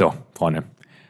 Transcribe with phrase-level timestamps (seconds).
[0.00, 0.62] So, Freunde.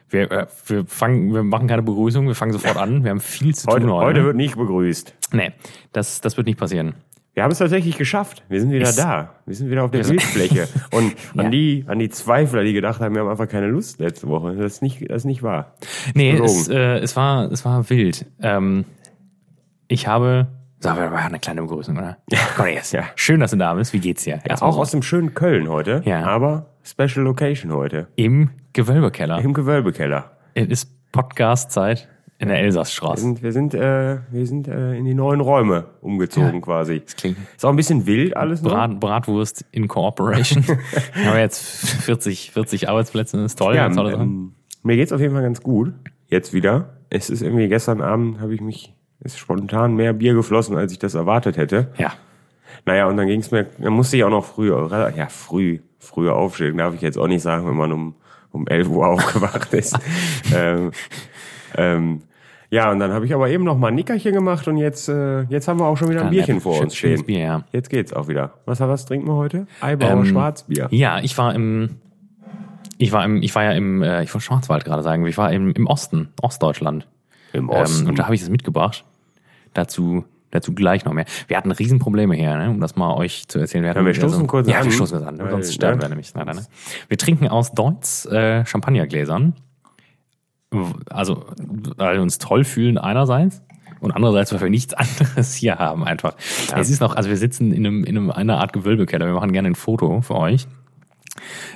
[0.09, 3.05] Wir, äh, wir, fangen, wir machen keine Begrüßung, wir fangen sofort an.
[3.05, 4.05] Wir haben viel zu Heute, tun heute.
[4.05, 5.15] heute wird nicht begrüßt.
[5.31, 5.53] nee,
[5.93, 6.95] das, das wird nicht passieren.
[7.33, 8.43] Wir haben es tatsächlich geschafft.
[8.49, 9.35] Wir sind wieder Es- da.
[9.45, 10.67] Wir sind wieder auf der Bildfläche.
[10.91, 11.49] Und an, Ja.
[11.51, 14.57] die, an die Zweifler, die gedacht haben, wir haben einfach keine Lust letzte Woche.
[14.57, 15.73] Das ist nicht, das ist nicht wahr.
[16.13, 18.25] Nee, es, äh, es, war, es war wild.
[18.41, 18.83] Ähm,
[19.87, 20.47] ich habe.
[20.79, 22.17] Sagen wir mal eine kleine Begrüßung, oder?
[22.29, 22.91] Ja, komm jetzt.
[22.91, 23.03] Ja.
[23.15, 23.93] Schön, dass du da bist.
[23.93, 24.41] Wie geht's dir?
[24.43, 24.81] Erstmal Auch so.
[24.81, 26.01] aus dem schönen Köln heute.
[26.03, 26.25] Ja.
[26.25, 28.07] Aber Special Location heute.
[28.15, 29.39] Im Gewölbekeller.
[29.39, 30.31] Im Gewölbekeller.
[30.53, 32.07] Es ist Podcast-Zeit
[32.39, 33.21] in der Wir Elsassstraße.
[33.21, 36.59] sind, wir sind, äh, wir sind äh, in die neuen Räume umgezogen Ja.
[36.61, 37.01] quasi.
[37.15, 38.71] klingt- Ist auch ein bisschen wild alles noch.
[38.71, 40.65] Brat, Bratwurst in Corporation.
[40.67, 41.61] Wir haben jetzt
[42.01, 43.37] 40, 40 Arbeitsplätze.
[43.37, 43.75] Das ist toll.
[43.75, 44.13] Ja, Sache.
[44.13, 45.93] ähm, mir geht's auf jeden Fall ganz gut.
[46.27, 46.97] Jetzt wieder.
[47.11, 50.97] Es ist irgendwie gestern Abend habe ich mich ist spontan mehr Bier geflossen, als ich
[50.97, 51.91] das erwartet hätte.
[51.97, 52.11] ja.
[52.85, 56.77] Naja, und dann ging's mir, dann musste ich auch noch früher, ja, früh, früher aufstehen,
[56.77, 58.15] darf ich jetzt auch nicht sagen, wenn man um,
[58.51, 59.97] um 11 Uhr aufgewacht ist.
[60.55, 60.91] ähm,
[61.77, 62.21] ähm,
[62.69, 65.41] ja, und dann habe ich aber eben noch mal ein Nickerchen gemacht und jetzt, äh,
[65.43, 67.25] jetzt haben wir auch schon wieder ein Bierchen vor uns stehen.
[67.25, 67.63] Bier, ja.
[67.73, 68.53] Jetzt geht's auch wieder.
[68.65, 69.67] Was, was trinken wir heute?
[69.81, 70.87] Eibauer Ähm, Schwarzbier.
[70.91, 71.97] Ja, ich war im,
[72.97, 75.51] ich war im, ich war ja im, äh, ich wollte Schwarzwald gerade sagen, ich war
[75.51, 77.07] im, im Osten, Ostdeutschland.
[77.51, 79.03] Im Ähm, und da habe ich das mitgebracht.
[79.73, 81.25] Dazu, dazu gleich noch mehr.
[81.47, 83.83] Wir hatten Riesenprobleme hier, ne, um das mal euch zu erzählen.
[83.83, 84.85] Wir, Ja, wir stoßen kurz ja, an.
[84.85, 86.03] wir stoßen kurz an, Weil, sonst sterben ne?
[86.03, 86.33] wir nämlich.
[86.35, 86.65] Nein, nein.
[87.07, 89.53] Wir trinken aus Deutz äh, Champagnergläsern.
[91.09, 91.45] Also,
[91.97, 93.61] weil wir uns toll fühlen einerseits
[93.99, 96.35] und andererseits, weil wir nichts anderes hier haben einfach.
[96.75, 99.25] Es ist noch, also wir sitzen in einem, in einem, einer Art Gewölbekeller.
[99.25, 100.67] Wir machen gerne ein Foto für euch.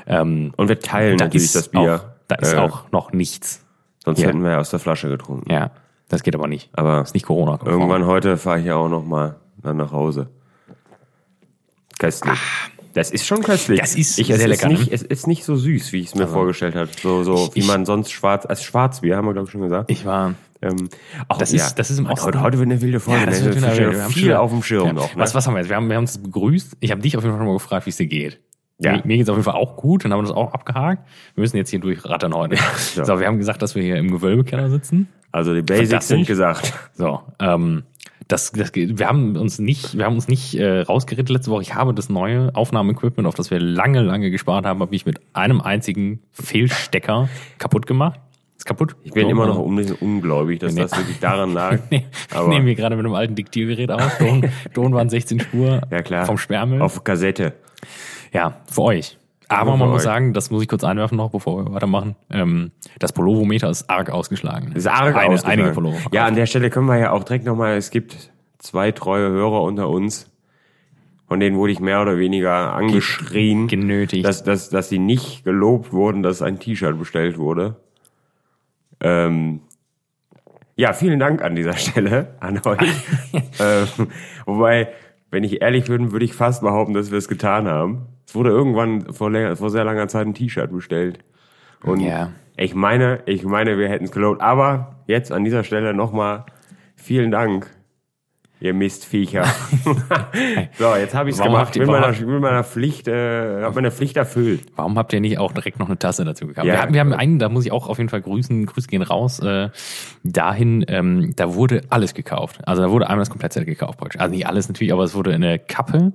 [0.08, 1.96] Ähm, Und wir teilen da natürlich das Bier.
[1.96, 3.66] Auch, da ist Äh, auch noch nichts.
[4.04, 4.28] Sonst Ja.
[4.28, 5.52] hätten wir ja aus der Flasche getrunken.
[5.52, 5.72] Ja,
[6.10, 6.70] das geht aber nicht.
[6.74, 7.60] Aber ist nicht Corona.
[7.66, 10.30] Irgendwann heute fahre ich ja auch noch mal nach Hause.
[11.98, 12.38] Köstlich.
[12.94, 13.80] das ist schon köstlich.
[13.80, 14.94] Das ist ich, sehr es lecker, Ist nicht, ne?
[14.96, 16.90] Es ist nicht so süß, wie ich es mir vorgestellt habe.
[17.02, 19.90] So, so wie ich- man sonst schwarz, als Schwarzbier, haben wir glaube ich schon gesagt.
[19.90, 20.34] Ich war.
[20.62, 20.90] ähm,
[21.28, 22.26] ach, Das ist- das ist im Osten.
[22.26, 23.22] Heute, heute wird eine wilde Folge.
[23.22, 24.94] Ja, das wird wieder, Wir wir haben viel auf dem Schirm ja.
[24.94, 25.16] noch.
[25.16, 25.22] Ne?
[25.22, 25.70] Was, was haben wir jetzt?
[25.70, 26.78] Wir haben, wir haben uns begrüßt.
[26.82, 28.40] Ich habe dich auf jeden Fall schon mal gefragt, wie es dir geht.
[28.80, 28.94] Ja.
[28.98, 30.04] Mir, mir geht es auf jeden Fall auch gut.
[30.04, 31.08] Dann haben wir das auch abgehakt.
[31.36, 32.58] Wir müssen jetzt hier durchrattern heute.
[32.78, 33.04] so.
[33.04, 35.08] So, wir haben gesagt, dass wir hier im Gewölbekeller sitzen.
[35.32, 36.74] Also die Basics sind gesagt.
[36.94, 37.84] So, ähm,
[38.28, 41.62] das, das, wir haben uns nicht, wir haben uns nicht äh, rausgerettet letzte Woche.
[41.62, 45.20] Ich habe das neue Aufnahmeequipment, auf das wir lange, lange gespart haben, habe ich mit
[45.34, 48.20] einem einzigen Fehlstecker kaputt gemacht.
[48.58, 48.96] Ist kaputt.
[49.04, 50.82] Ich bin So, immer noch bisschen ungläubig, dass Nee.
[50.82, 51.80] das wirklich daran lag.
[51.92, 54.18] Nee, Aber- nehmen wir gerade mit einem alten Diktiergerät auf.
[54.18, 56.26] Ton, Tonband 16 Spur Ja klar.
[56.26, 56.82] vom Sperrmüll.
[56.82, 57.54] Auf Kassette.
[58.34, 59.18] Ja, für euch.
[59.48, 60.06] Aber Nur man für muss euch.
[60.06, 62.16] sagen, das muss ich kurz einwerfen noch, bevor wir weitermachen.
[62.32, 64.72] Ähm, das Pullovometer ist arg ausgeschlagen.
[64.74, 65.60] Ist arg Eine, ausgefallen.
[65.60, 66.00] Einige Pullover.
[66.12, 69.62] Ja, an der Stelle können wir ja auch direkt nochmal, es gibt zwei treue Hörer
[69.62, 70.32] unter uns,
[71.28, 74.26] von denen wurde ich mehr oder weniger angeschrien, genötigt.
[74.26, 77.76] dass, dass, dass sie nicht gelobt wurden, dass ein T-Shirt bestellt wurde.
[79.00, 79.62] Ähm,
[80.76, 82.80] ja, vielen Dank an dieser Stelle an euch.
[83.60, 84.08] ähm,
[84.46, 84.90] wobei,
[85.30, 88.08] wenn ich ehrlich bin, würde ich fast behaupten, dass wir es getan haben.
[88.28, 91.20] Es wurde irgendwann vor, länger, vor sehr langer Zeit ein T-Shirt bestellt.
[91.84, 92.32] Und Ja.
[92.58, 94.42] ich meine, ich meine, wir hätten es gelobt.
[94.42, 96.46] Aber jetzt an dieser Stelle nochmal
[96.96, 97.70] vielen Dank,
[98.60, 99.44] ihr Mistviecher.
[100.80, 101.76] so, jetzt habe ich es gemacht.
[101.76, 104.64] Mit warum meiner, mit meiner Pflicht, äh, habe meine Pflicht erfüllt.
[104.76, 106.66] Warum habt ihr nicht auch direkt noch eine Tasse dazu gekauft?
[106.66, 106.74] Ja.
[106.74, 109.02] wir, haben, wir haben einen, da muss ich auch auf jeden Fall grüßen, Grüße gehen
[109.04, 109.70] raus, äh,
[110.24, 112.62] dahin, ähm, da wurde alles gekauft.
[112.68, 114.00] Also da wurde einmal das Komplettset gekauft.
[114.18, 116.14] Also nicht alles natürlich, aber es wurde eine Kappe,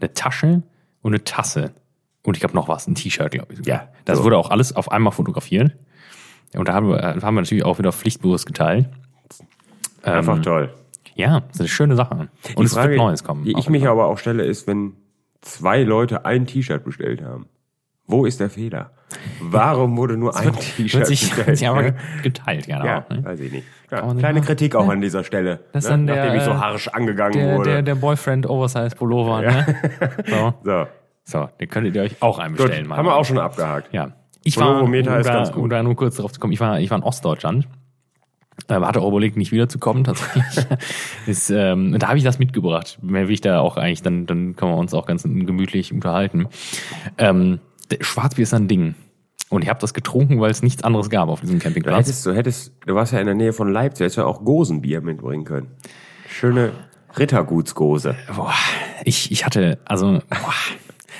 [0.00, 0.62] eine Tasche
[1.02, 1.72] und eine Tasse.
[2.22, 3.58] Und ich glaube noch was, ein T-Shirt, glaube ich.
[3.58, 3.74] Sogar.
[3.84, 4.24] Ja, Das so.
[4.24, 5.76] wurde auch alles auf einmal fotografiert.
[6.54, 8.88] Und da haben wir, äh, haben wir natürlich auch wieder pflichtbewusst geteilt.
[10.02, 10.74] Einfach Ähm, toll.
[11.14, 12.14] Ja, das ist eine schöne Sache.
[12.14, 13.44] Und Die es wird Neues kommen.
[13.44, 13.90] die ich mich Fall.
[13.92, 14.94] aber auch stelle, ist, wenn
[15.42, 17.46] zwei Leute ein T-Shirt bestellt haben.
[18.10, 18.90] Wo ist der Fehler?
[19.40, 21.94] Warum wurde nur ein T-Shirt wird sich aber ne?
[22.22, 23.10] geteilt, gerne Ja, auch.
[23.10, 23.24] Ne?
[23.24, 23.66] weiß ich nicht.
[23.90, 25.60] Ja, kleine Kritik auch an dieser Stelle.
[25.72, 25.90] Das ne?
[25.90, 27.70] dann der, Nachdem ich so äh, harsch angegangen Der, wurde.
[27.70, 29.66] der, der Boyfriend Oversize Pullover, ne?
[30.26, 30.54] So.
[30.64, 30.86] so,
[31.24, 32.96] So, den könntet ihr euch auch gut, einbestellen.
[32.96, 33.92] haben wir auch schon abgehakt.
[33.92, 34.12] Ja.
[34.44, 35.62] Ich war, um da, ganz gut.
[35.64, 37.68] um da nur kurz drauf zu kommen, ich war, ich war in Ostdeutschland.
[38.68, 40.66] Ähm, hatte auch überlegt, nicht wiederzukommen, tatsächlich.
[41.26, 42.98] ist, ähm, da habe ich das mitgebracht.
[43.02, 46.46] Mehr will ich da auch eigentlich, dann, dann können wir uns auch ganz gemütlich unterhalten.
[47.18, 47.58] Ähm,
[48.00, 48.94] Schwarzbier ist ein Ding.
[49.48, 51.98] Und ich habe das getrunken, weil es nichts anderes gab auf diesem Du Campingplatz.
[52.06, 55.00] hättest, du hättest, du warst ja in der Nähe von Leipzig, hättest ja auch Gosenbier
[55.00, 55.68] mitbringen können.
[56.28, 56.72] Schöne
[57.18, 58.14] Rittergutsgose.
[58.34, 58.54] Boah,
[59.04, 60.54] ich, ich hatte, also, boah,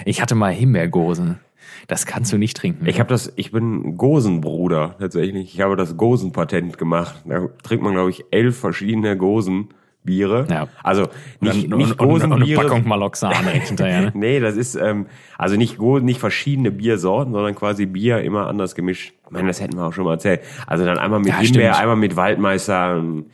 [0.04, 1.40] ich hatte mal Himbeergosen.
[1.88, 2.86] Das kannst du nicht trinken.
[2.86, 5.54] Ich habe das, ich bin Gosenbruder tatsächlich.
[5.54, 7.16] Ich habe das Gosenpatent gemacht.
[7.24, 9.70] Da trinkt man, glaube ich, elf verschiedene Gosen
[10.02, 10.46] Biere.
[10.50, 10.68] Ja.
[10.82, 11.08] Also
[11.40, 12.62] nicht, und, nicht und, und, eine Gosenbiere.
[12.62, 14.00] Packung Maloxan direkt hinterher.
[14.00, 14.12] Ne?
[14.14, 15.06] Nee, das ist ähm,
[15.36, 19.12] also nicht nicht verschiedene Biersorten, sondern quasi Bier immer anders gemischt.
[19.26, 20.40] Ich meine, das hätten wir auch schon mal erzählt.
[20.66, 23.26] Also dann einmal mit Ja, Himbeer, einmal mit Waldmeister, und,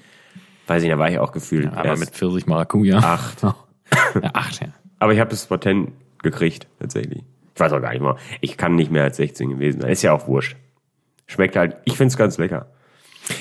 [0.66, 1.72] weiß ich, da war ich auch gefühlt.
[1.72, 2.98] Aber erst- mit Pfirsich Maracuja.
[2.98, 3.42] Acht.
[4.20, 4.68] Ja, acht, ja.
[4.98, 5.92] Aber ich habe das Patent
[6.22, 7.22] gekriegt, tatsächlich.
[7.54, 8.16] Ich weiß auch gar nicht mal.
[8.40, 9.90] Ich kann nicht mehr als 16 gewesen sein.
[9.92, 10.56] Ist ja auch wurscht.
[11.26, 12.66] Schmeckt halt, ich find's ganz lecker.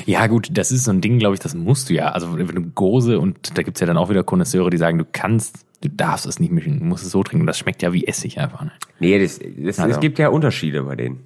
[0.05, 2.09] Ja, gut, das ist so ein Ding, glaube ich, das musst du ja.
[2.09, 5.05] Also, wenn du Gose und da gibt's ja dann auch wieder Konnoisseure, die sagen, du
[5.11, 7.45] kannst, du darfst es nicht mischen, du musst es so trinken.
[7.45, 8.63] Das schmeckt ja wie Essig einfach.
[8.63, 8.71] Ne?
[8.99, 9.91] Nee, das, das, Also.
[9.95, 11.23] es gibt ja Unterschiede bei denen.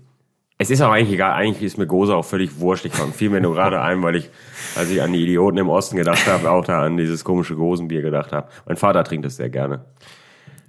[0.61, 2.83] Es ist auch eigentlich egal, eigentlich ist mir Gose auch völlig wurscht.
[2.83, 4.29] Ich fiel mir nur gerade ein, weil ich,
[4.75, 8.01] als ich an die Idioten im Osten gedacht habe, auch da an dieses komische Gosenbier
[8.01, 8.49] gedacht habe.
[8.65, 9.85] Mein Vater trinkt das sehr gerne.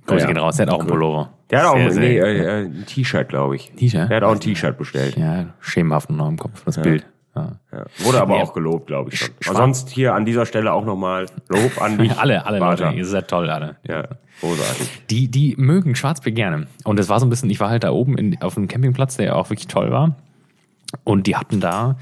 [0.06, 0.26] Grüße Ja.
[0.28, 1.32] gehen raus, der hat auch einen Pullover.
[1.50, 3.72] Der hat auch Sehr, nee, äh, äh, ein T-Shirt, glaube ich.
[3.72, 4.08] T-Shirt?
[4.08, 5.16] Der hat auch ein T-Shirt bestellt.
[5.16, 7.04] Ja, schemenhaft noch im Kopf, das Bild.
[7.36, 7.52] Ja.
[7.72, 7.84] Ja.
[8.00, 8.42] Wurde aber Nee.
[8.42, 9.28] auch gelobt, glaube ich schon.
[9.40, 12.12] Schwarz- Aber sonst hier an dieser Stelle auch nochmal Lob an dich.
[12.18, 12.86] Alle, alle Vater.
[12.86, 13.76] Leute, ihr seid toll, alle.
[13.86, 14.04] Ja,
[14.40, 15.06] großartig.
[15.10, 16.66] Die, die mögen Schwarzbier gerne.
[16.84, 19.16] Und das war so ein bisschen, ich war halt da oben in, auf dem Campingplatz,
[19.16, 20.16] der ja auch wirklich toll war.
[21.04, 21.96] Und die hatten da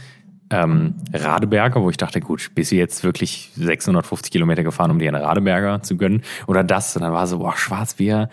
[0.50, 5.08] ähm, Radeberger, wo ich dachte, gut, bis sie jetzt wirklich 650 Kilometer gefahren, um dir
[5.14, 6.22] einen Radeberger zu gönnen.
[6.46, 6.96] Oder das.
[6.96, 8.30] Und dann war so, boah, Schwarzbier.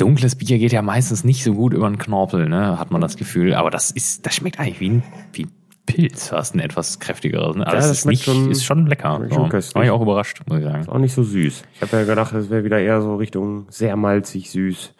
[0.00, 2.78] Dunkles Bier geht ja meistens nicht so gut über den Knorpel, ne?
[2.78, 3.54] Hat man das Gefühl.
[3.54, 5.02] Aber das ist, das schmeckt eigentlich wie ein,
[5.32, 5.46] wie
[5.86, 7.56] Pilz, fast ein etwas kräftigeres.
[7.56, 7.66] Ne?
[7.66, 9.20] Also Ja, das das ist, nicht, schon- ist schon lecker.
[9.28, 9.34] So.
[9.34, 9.52] schon.
[9.74, 10.88] War ich auch überrascht, muss ich sagen.
[10.88, 11.62] Auch nicht so süß.
[11.74, 14.94] Ich habe ja gedacht, das wäre wieder eher so Richtung sehr malzig süß.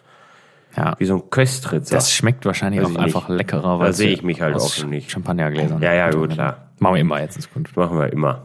[0.76, 0.94] Ja.
[0.98, 1.94] Wie so ein Köstritzer.
[1.96, 3.38] Das schmeckt wahrscheinlich Weiß auch einfach nicht.
[3.38, 3.78] leckerer.
[3.80, 5.10] Da sehe ich mich halt auch schon nicht.
[5.10, 5.80] Champagnergläsern.
[5.82, 6.68] Ja, ja, gut, klar.
[6.78, 7.76] Machen wir immer jetzt in Zukunft.
[7.76, 8.42] machen wir immer.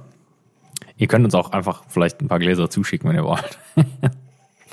[0.97, 3.59] Ihr könnt uns auch einfach vielleicht ein paar Gläser zuschicken, wenn ihr wollt.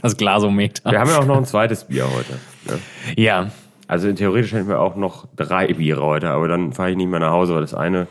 [0.03, 0.91] Das Glasometer.
[0.91, 2.33] Wir haben ja auch noch ein zweites Bier heute.
[2.67, 2.79] Ne?
[3.17, 3.51] Ja.
[3.89, 7.21] Also theoretisch hätten wir auch noch drei Biere heute, aber dann fahre ich nicht mehr
[7.21, 8.07] nach Hause, weil das eine,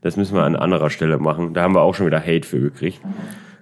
[0.00, 1.54] das müssen wir an anderer Stelle machen.
[1.54, 3.00] Da haben wir auch schon wieder Hate für gekriegt.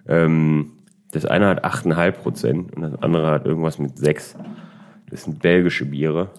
[0.06, 0.73] Ähm,
[1.12, 4.37] das eine hat 8,5 Prozent und das andere hat irgendwas mit 6.
[5.11, 6.31] Das sind belgische Biere.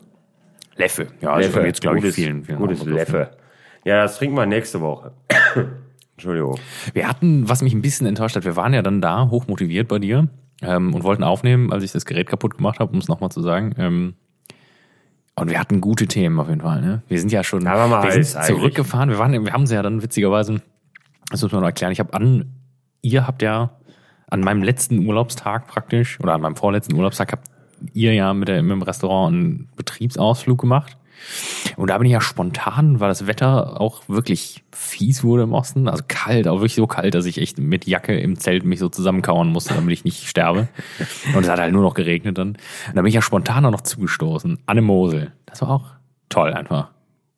[0.76, 1.08] Leffe.
[1.22, 1.68] Ja, also Leffe.
[1.68, 2.44] jetzt glaube ich Gutes- vielen.
[2.44, 2.84] vielen Gutes.
[2.86, 3.32] Leffe.
[3.86, 5.12] Ja, das trinken wir nächste Woche.
[6.16, 6.60] Entschuldigung.
[6.94, 10.00] Wir hatten, was mich ein bisschen enttäuscht hat, wir waren ja dann da, hochmotiviert bei
[10.00, 10.28] dir
[10.64, 13.42] ähm, und wollten aufnehmen, als ich das Gerät kaputt gemacht habe, um es nochmal zu
[13.42, 13.76] sagen.
[13.78, 14.14] Ähm,
[15.36, 16.82] und wir hatten gute Themen auf jeden Fall.
[16.82, 17.02] Ne?
[17.08, 17.64] Wir sind ja schon
[18.04, 18.56] wir sind eigentlich.
[18.56, 19.10] zurückgefahren.
[19.10, 20.62] Wir, waren, wir haben sie ja dann witzigerweise,
[21.32, 22.54] das muss man noch erklären, ich habe an,
[23.02, 23.72] ihr habt ja
[24.30, 27.48] an meinem letzten Urlaubstag praktisch, oder an meinem vorletzten Urlaubstag, habt
[27.94, 30.98] ihr ja mit, der, mit dem Restaurant einen Betriebsausflug gemacht.
[31.76, 35.88] Und da bin ich ja spontan, weil das Wetter auch wirklich fies wurde im Osten,
[35.88, 38.90] also kalt, auch wirklich so kalt, dass ich echt mit Jacke im Zelt mich so
[38.90, 40.68] zusammenkauern musste, damit ich nicht sterbe.
[41.36, 42.50] Und es hat halt nur noch geregnet dann.
[42.50, 42.60] Und
[42.96, 45.32] da bin ich ja spontan auch noch zugestoßen, an der Mosel.
[45.46, 45.86] Das war auch
[46.30, 46.90] toll einfach.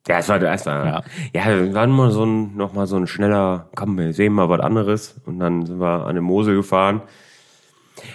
[0.08, 0.70] Ja, es war der erste.
[0.70, 1.02] Ja.
[1.34, 4.60] Ja, war nur so ein, noch mal so ein schneller, komm, wir sehen mal was
[4.60, 5.20] anderes.
[5.26, 7.02] Und dann sind wir an der Mosel gefahren.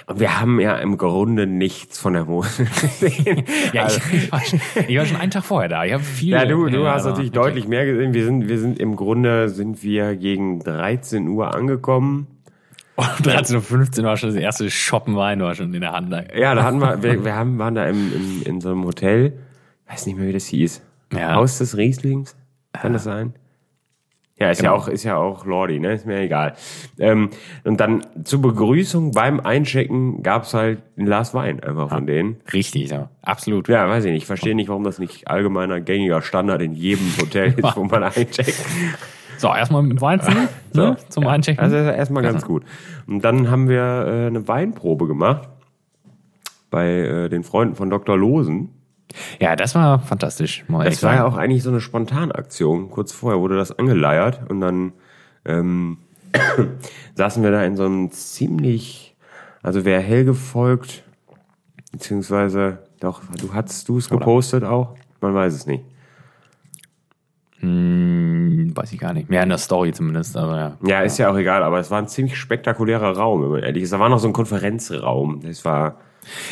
[0.06, 3.44] Und wir haben ja im Grunde nichts von der Mosel gesehen.
[3.74, 5.84] Ja, Also- ich, war schon, ich war schon einen Tag vorher da.
[5.86, 6.30] Ich habe viel.
[6.34, 8.14] ja, du, du Ja, hast natürlich deutlich mehr gesehen.
[8.14, 12.28] Wir sind, wir sind im Grunde sind wir gegen 13 Uhr angekommen.
[12.98, 16.14] Um 13.15 Uhr war schon das erste Shoppen Wein war schon in der Hand.
[16.36, 19.34] Ja, da hatten wir, wir, wir haben, waren da im, im, in so einem Hotel.
[19.90, 20.82] Weiß nicht mehr, wie das hieß.
[21.14, 21.34] Ja.
[21.36, 22.36] Haus des Rieslings?
[22.74, 23.34] Kann das sein?
[24.42, 24.82] Ja, ist ja Genau.
[24.84, 25.94] auch, ist ja auch Lordi, ne?
[25.94, 26.56] Ist mir egal.
[26.98, 27.30] Ähm,
[27.64, 32.38] und dann zur Begrüßung beim Einchecken gab's halt ein Glas Wein einfach von denen.
[32.52, 33.10] Richtig, ja.
[33.22, 33.68] Absolut.
[33.68, 34.24] Ja, weiß ich nicht.
[34.24, 38.04] Ich verstehe nicht, warum das nicht allgemeiner gängiger Standard in jedem Hotel ist, wo man
[38.04, 38.56] eincheckt.
[39.38, 40.34] So, erstmal mit Weizen
[40.74, 41.64] ne, zum Einchecken.
[41.64, 42.64] Also erstmal ganz gut.
[43.08, 45.50] Und dann haben wir äh, eine Weinprobe gemacht
[46.72, 48.18] bei äh, den Freunden von Dr.
[48.18, 48.70] Losen.
[49.40, 50.64] Ja, das war fantastisch.
[50.68, 52.90] Ich Das war ja auch eigentlich so eine Spontanaktion.
[52.90, 54.94] Kurz vorher wurde das angeleiert und dann
[55.46, 55.98] ähm,
[57.16, 59.16] saßen wir da in so einem ziemlich,
[59.62, 61.04] also wer Helge folgt,
[61.92, 64.96] beziehungsweise doch, du hattest du es gepostet auch?
[65.22, 65.84] Man weiß es nicht.
[67.62, 69.30] Hm, weiß ich gar nicht.
[69.30, 70.78] Mehr in der Story zumindest, aber ja.
[70.84, 73.84] Ja, ist ja auch egal, aber es war ein ziemlich spektakulärer Raum, wenn man ehrlich
[73.84, 73.94] ist.
[73.94, 75.42] Da war noch so ein Konferenzraum.
[75.44, 75.98] Das war,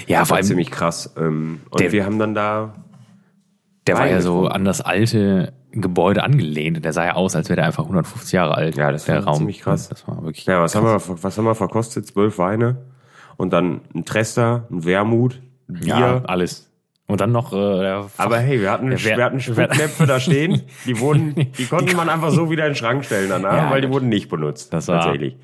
[0.08, 1.14] Ja, das vor war allem, ziemlich krass.
[1.18, 2.74] Ähm, und Der- wir haben dann da
[3.88, 6.84] der war ja so an das alte Gebäude angelehnt.
[6.86, 8.76] Der sah ja aus, als wäre der einfach 150 Jahre alt.
[8.78, 9.38] Ja, das der war Raum.
[9.38, 9.90] ziemlich krass.
[9.90, 10.46] Das war wirklich.
[10.46, 12.06] Ja, was haben, wir, was haben wir verkostet?
[12.06, 12.78] Zwölf Weine
[13.38, 15.88] und dann ein Trester, ein Wermut, ein Bier.
[15.88, 16.70] Ja, alles.
[17.08, 20.62] Und dann noch äh, Aber hey, wir hatten, wir hatten Spucknäpfe da stehen.
[20.86, 23.82] Die wurden, die konnte man einfach so wieder in den Schrank stellen danach, Ja, weil
[23.82, 24.72] die wurden nicht benutzt.
[24.74, 25.36] Das war- tatsächlich.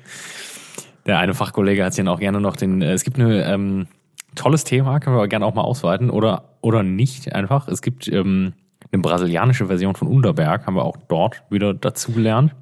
[1.06, 2.82] Der eine Fachkollege hat sich dann auch gerne noch den.
[2.82, 3.86] äh, Es gibt eine ähm,
[4.36, 7.68] tolles Thema, können wir aber gerne auch mal ausweiten oder oder nicht einfach.
[7.68, 8.52] Es gibt ähm,
[8.92, 12.54] eine brasilianische Version von Unterberg, haben wir auch dort wieder dazu gelernt.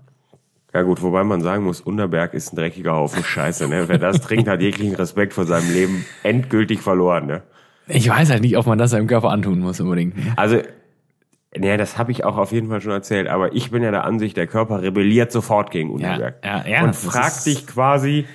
[0.72, 3.68] Ja gut, wobei man sagen muss, Unterberg ist ein dreckiger Haufen Scheiße.
[3.68, 3.84] Ne?
[3.88, 7.26] Wer das trinkt, hat jeglichen Respekt vor seinem Leben endgültig verloren.
[7.26, 7.42] Ne?
[7.86, 10.16] Ich weiß halt nicht, ob man das seinem Körper antun muss unbedingt.
[10.16, 10.32] ne?
[10.36, 10.58] Also,
[11.56, 14.04] naja, das habe ich auch auf jeden Fall schon erzählt, aber ich bin ja der
[14.04, 16.40] Ansicht, der Körper rebelliert sofort gegen Unterberg.
[16.44, 18.26] ja, ja, und das fragt dich quasi,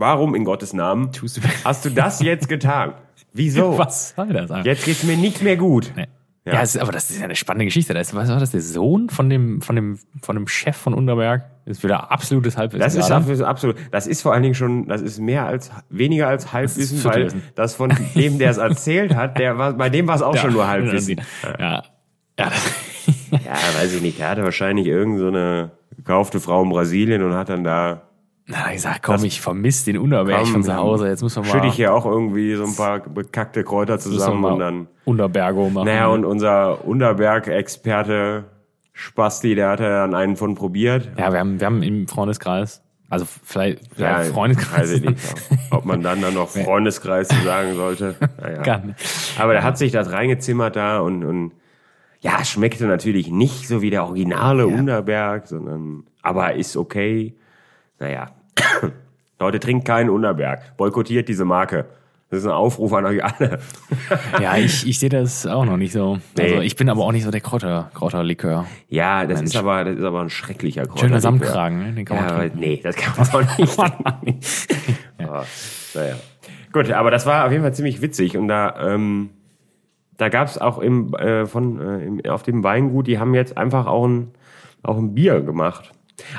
[0.00, 2.94] warum in Gottes Namen Tust du- hast du das jetzt getan?
[3.32, 3.78] Wieso?
[3.78, 4.50] Was soll das?
[4.50, 4.66] eigentlich?
[4.66, 5.92] Jetzt geht's mir nicht mehr gut.
[5.94, 6.06] Nee.
[6.46, 7.92] Ja, es ist, aber das ist ja eine spannende Geschichte.
[7.92, 8.50] Das ist, was war das?
[8.50, 12.80] Der Sohn von dem, von dem, von dem Chef von Unterberg ist wieder absolutes Halbwissen.
[12.80, 16.28] Das ist absolut, absolut, das ist vor allen Dingen schon, das ist mehr als, weniger
[16.28, 20.16] als Halbwissen, weil das von dem, der es erzählt hat, der war, bei dem war
[20.16, 21.20] es auch schon nur Halbwissen.
[21.58, 21.82] Ja.
[22.38, 22.50] Ja,
[23.30, 27.34] Ja, weiß ich nicht, der hatte wahrscheinlich irgendeine so eine gekaufte Frau in Brasilien und
[27.34, 28.02] hat dann da
[28.50, 31.08] na, ich sag, komm, ich vermisse den Unterberg von zu Hause.
[31.08, 34.44] Jetzt müssen wir mal, schütte ich hier auch irgendwie so ein paar bekackte Kräuter zusammen
[34.44, 35.86] und dann, Unterbergo machen.
[35.86, 38.44] naja, und unser Unterberg-Experte
[38.92, 41.10] Spasti, der hat ja dann einen von probiert.
[41.16, 44.80] ja, wir haben, wir haben im Freundeskreis, also vielleicht, ja, Ja, Freundeskreis.
[44.82, 45.34] weiß ich nicht,
[45.70, 48.16] ob man dann dann noch Freundeskreis sagen sollte.
[48.40, 48.62] Naja.
[48.62, 48.98] Gar nicht.
[49.38, 51.52] Aber der hat sich das reingezimmert da und, und
[52.20, 57.34] ja, es schmeckte natürlich nicht so wie der originale Unterberg, sondern aber ist okay.
[57.98, 58.28] Naja.
[59.38, 60.76] Leute, trinkt keinen Unterberg.
[60.76, 61.86] Boykottiert diese Marke.
[62.28, 63.58] Das ist ein Aufruf an euch alle.
[64.40, 66.18] Ja, ich, ich sehe das auch noch nicht so.
[66.38, 66.62] Also Nee.
[66.62, 68.66] ich bin aber auch nicht so der Kräuter, Kräuterlikör.
[68.88, 69.50] Ja, das Mensch.
[69.54, 70.98] ist aber, das ist aber ein schrecklicher Kräuter.
[71.00, 71.92] Schöner Samtkragen, ne?
[71.92, 72.58] den kann man Ja, trinken.
[72.60, 73.78] nee, das kann man auch nicht.
[75.18, 75.44] Aber,
[75.94, 76.14] naja.
[76.72, 79.30] Gut, aber das war auf jeden Fall ziemlich witzig und da, ähm,
[80.16, 83.86] da gab's auch im, äh, von, äh, im, auf dem Weingut, die haben jetzt einfach
[83.86, 84.30] auch ein,
[84.84, 85.90] auch ein Bier gemacht.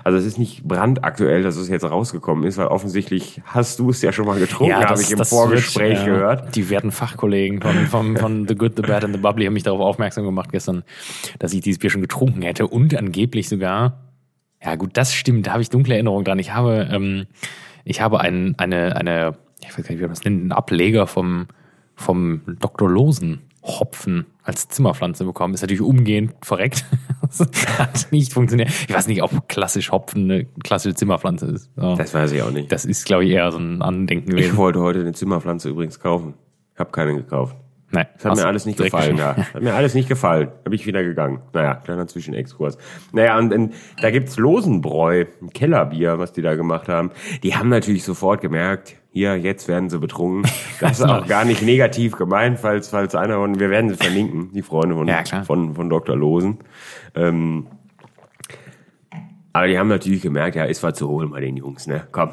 [0.03, 4.01] Also es ist nicht brandaktuell, dass es jetzt rausgekommen ist, weil offensichtlich hast du es
[4.01, 6.55] ja schon mal getrunken, habe ich im Vorgespräch wird, gehört.
[6.55, 9.63] Die werten Fachkollegen von, von, von The Good, The Bad and The Bubbly haben mich
[9.63, 10.83] darauf aufmerksam gemacht gestern,
[11.39, 13.99] dass ich dieses Bier schon getrunken hätte und angeblich sogar,
[14.63, 16.39] ja gut, das stimmt, da habe ich dunkle Erinnerungen dran.
[16.39, 17.25] Ich habe, ähm,
[17.83, 21.07] ich habe ein, eine, eine, ich weiß gar nicht, wie man das nennt, einen Ableger
[21.07, 21.47] vom,
[21.95, 22.89] vom Dr.
[22.89, 25.53] Losen Hopfen als Zimmerpflanze bekommen.
[25.53, 26.85] Ist natürlich umgehend verreckt.
[27.37, 27.39] Das
[27.79, 28.67] hat nicht funktioniert.
[28.89, 31.69] Ich weiß nicht, ob klassisch Hopfen eine klassische Zimmerpflanze ist.
[31.77, 31.95] Ja.
[31.95, 32.69] Das weiß ich auch nicht.
[32.69, 34.57] Das ist, glaube ich, eher so ein Andenken Ich gewesen.
[34.57, 36.33] wollte heute eine Zimmerpflanze übrigens kaufen.
[36.75, 37.55] Hab keine gekauft.
[37.91, 39.37] Nein, Das hat mir alles nicht gefallen da.
[39.37, 40.49] Hat mir alles nicht gefallen.
[40.65, 41.39] Hab ich wieder gegangen.
[41.53, 42.77] Naja, kleiner Zwischenexkurs.
[43.13, 47.11] Naja, und, und da gibt's Losenbräu, ein Kellerbier, was die da gemacht haben.
[47.43, 50.49] Die haben natürlich sofort gemerkt, hier, jetzt werden sie betrunken.
[50.79, 54.51] Das ist auch gar nicht negativ gemeint, falls, falls einer von, wir werden sie verlinken,
[54.51, 56.15] die Freunde von, Ja, von, von Dr.
[56.15, 56.57] Losen.
[57.13, 57.67] Ähm,
[59.53, 62.07] aber die haben natürlich gemerkt, ja, ist was zu holen bei den Jungs, ne?
[62.11, 62.29] Komm.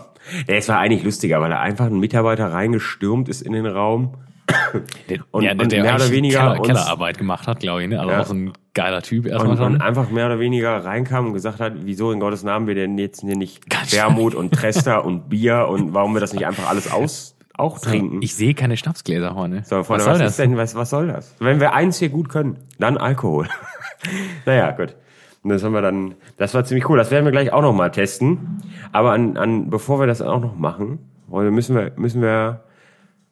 [0.47, 4.14] Ja, es war eigentlich lustiger, weil da einfach ein Mitarbeiter reingestürmt ist in den Raum.
[5.31, 7.88] Und- ja, und der mehr oder weniger Keller, uns- Kellerarbeit gemacht hat, glaube ich.
[7.88, 7.99] Ne?
[7.99, 8.21] Also Ja.
[8.21, 11.61] auch so ein geiler Typ erstmal Und, und einfach mehr oder weniger reinkam und gesagt
[11.61, 15.28] hat, wieso in Gottes Namen wir denn jetzt hier nicht Ganz Wermut und Trester und
[15.28, 18.23] Bier und warum wir das nicht einfach alles aus auch trinken.
[18.23, 19.62] Ich sehe keine Schnapsgläser vorne.
[19.64, 20.37] so, Freunde, was soll was, das?
[20.37, 21.35] denn, was, was soll das?
[21.40, 23.49] Wenn wir eins hier gut können, dann Alkohol.
[24.47, 24.95] naja, gut.
[25.43, 26.99] Und das haben wir dann, das war ziemlich cool.
[26.99, 28.62] Das werden wir gleich auch noch mal testen.
[28.93, 32.61] Aber an, an, bevor wir das auch noch machen, Freunde, müssen wir, müssen wir,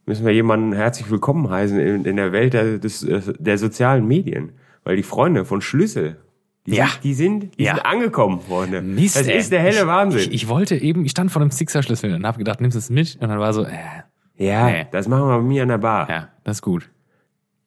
[0.07, 4.07] müssen wir jemanden herzlich willkommen heißen in, in der Welt der, des, äh, der sozialen
[4.07, 4.53] Medien.
[4.85, 6.17] Weil die Freunde von Schlüssel,
[6.65, 6.87] die, Ja.
[6.87, 7.75] sind, die sind, die Ja.
[7.75, 8.83] sind angekommen, Freunde.
[8.83, 9.37] Mist, das ey.
[9.39, 10.21] ist der helle ich, Wahnsinn.
[10.21, 12.89] Ich, ich wollte eben, ich stand vor dem Sixer-Schlüssel und habe gedacht, nimmst du es
[12.91, 13.19] mit?
[13.21, 13.71] Und dann war so, äh,
[14.37, 14.87] ja, Nee.
[14.93, 16.09] das machen wir bei mir an der Bar.
[16.09, 16.89] ja, das ist gut.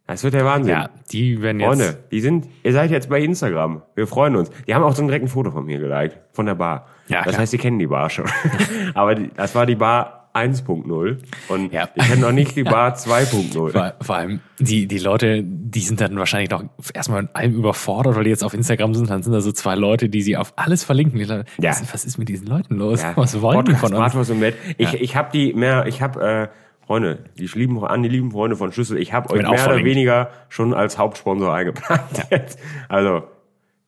[0.07, 0.71] Das wird der Wahnsinn.
[0.71, 1.67] Ja, die werden jetzt.
[1.67, 3.83] Freunde, die sind, ihr seid jetzt bei Instagram.
[3.93, 4.49] Wir freuen uns.
[4.67, 6.87] Die haben auch so direkt ein Foto von mir geliked, von der Bar.
[7.09, 7.41] Ja, das klar.
[7.41, 8.25] heißt, die kennen die Bar schon.
[8.95, 11.17] Aber die, das war die Bar 1.0
[11.49, 11.87] und Ja.
[11.95, 13.71] die kennen noch nicht die Bar 2.0.
[13.71, 18.15] Vor, vor allem, die, die Leute, die sind dann wahrscheinlich noch erstmal mit allem überfordert,
[18.15, 19.09] weil die jetzt auf Instagram sind.
[19.09, 21.19] Dann sind da so zwei Leute, die sie auf alles verlinken.
[21.19, 21.71] Die Leute, Ja.
[21.71, 23.01] was, was ist mit diesen Leuten los?
[23.01, 23.99] Ja, Was wollen die Podcast, von uns?
[24.01, 24.55] Bratwurst und Met.
[24.77, 24.99] Ich, Ja.
[24.99, 26.47] ich habe die mehr, ich habe äh,
[26.85, 28.97] Freunde, die lieben an die lieben Freunde von Schlüssel.
[28.97, 32.01] Ich habe euch mehr oder weniger schon als Hauptsponsor eingeplant.
[32.89, 33.23] Also,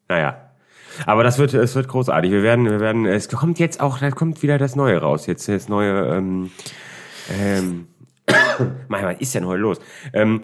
[0.08, 0.41] naja.
[1.06, 2.32] Aber das wird, es wird großartig.
[2.32, 5.26] Wir werden, wir werden, es kommt jetzt auch, da kommt wieder das Neue raus.
[5.26, 6.52] Jetzt das neue, ähm,
[7.40, 7.88] ähm,
[8.88, 9.80] Mann, was ist denn heute los?
[10.14, 10.42] Ähm,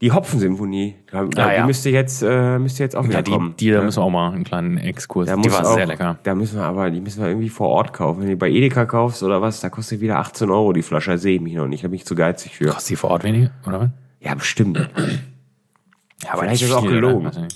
[0.00, 1.60] die Hopfensymphonie, da, Ah, ja.
[1.60, 3.54] die müsste jetzt, äh, müsste jetzt auch wieder Ja, die, kommen.
[3.58, 5.28] die da müssen wir auch mal einen kleinen Exkurs.
[5.28, 6.18] Da die war auch, sehr lecker.
[6.24, 8.20] Da müssen wir aber, die müssen wir irgendwie vor Ort kaufen.
[8.22, 11.12] Wenn du bei Edeka kaufst oder was, da kostet wieder 18 Euro die Flasche.
[11.12, 11.84] Da sehe ich mich noch nicht.
[11.84, 12.66] Da bin ich zu geizig für.
[12.70, 13.80] Kostet die vor Ort weniger, oder?
[13.80, 13.88] was?
[14.20, 14.76] Ja, bestimmt.
[14.78, 17.26] Ja, aber Vielleicht ist es auch gelogen.
[17.28, 17.48] oder?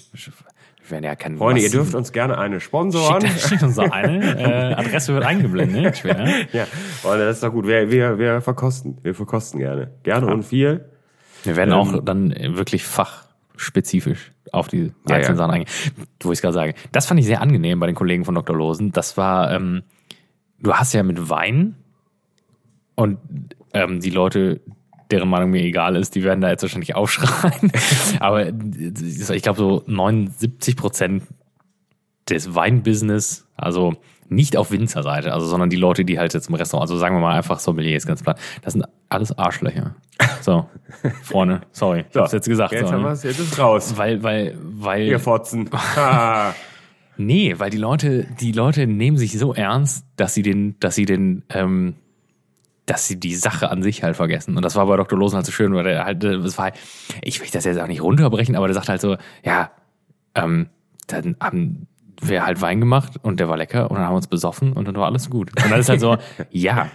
[0.89, 3.21] Wir werden ja kein Freunde, ihr dürft uns gerne eine sponsoren.
[3.27, 4.39] Schickt, schickt uns doch eine.
[4.39, 5.99] Äh, Adresse wird eingeblendet.
[5.99, 6.27] Schwer.
[6.53, 6.65] Ja,
[7.03, 7.67] Freunde, das ist doch gut.
[7.67, 8.99] Wir, wir, wir verkosten.
[9.03, 9.93] Wir verkosten gerne.
[10.03, 10.87] Gerne und viel.
[11.45, 13.25] Wir werden Ähm, auch dann wirklich Fach,
[13.57, 15.45] spezifisch auf die Ja, einzelnen ja.
[15.45, 15.71] Sachen eingehen.
[16.23, 16.75] Wo ich es gerade sage.
[16.93, 18.57] Das fand ich sehr angenehm bei den Kollegen von Dr.
[18.57, 18.93] Losen.
[18.93, 19.83] Das war, ähm,
[20.59, 21.75] du hast ja mit Wein
[22.95, 23.19] und
[23.75, 24.61] ähm, die Leute,
[25.11, 27.73] deren Meinung mir egal ist, die werden da jetzt wahrscheinlich aufschreien.
[28.21, 31.23] Aber ich glaube, so 79 Prozent
[32.29, 33.95] des Weinbusiness, also
[34.29, 37.21] nicht auf Winzerseite, also sondern die Leute, die halt jetzt im Restaurant, also sagen wir
[37.21, 39.95] mal einfach Sommeliers, ganz klar, das sind alles Arschlöcher.
[40.43, 40.67] So,
[41.23, 42.73] Freunde, sorry, ich hab's jetzt gesagt.
[42.73, 43.09] Jetzt so, haben ne?
[43.09, 43.95] wir's, jetzt ist raus.
[43.97, 45.03] Weil, weil, weil.
[45.03, 45.71] Ihr Fotzen.
[47.21, 51.05] Nee, weil die Leute, die Leute nehmen sich so ernst, dass sie den, dass sie
[51.05, 51.97] den, ähm,
[52.89, 54.57] dass sie die Sache an sich halt vergessen.
[54.57, 55.19] Und das war bei Dr.
[55.19, 56.75] Losen halt so schön, weil der halt, äh, das war halt,
[57.23, 59.71] ich will das jetzt auch nicht runterbrechen, aber der sagt halt so, ja,
[60.35, 60.69] ähm,
[61.07, 61.87] dann haben
[62.21, 64.89] wir halt Wein gemacht und der war lecker und dann haben wir uns besoffen und
[64.89, 65.51] dann war alles gut.
[65.51, 66.17] Und dann ist halt so,
[66.51, 66.89] ja,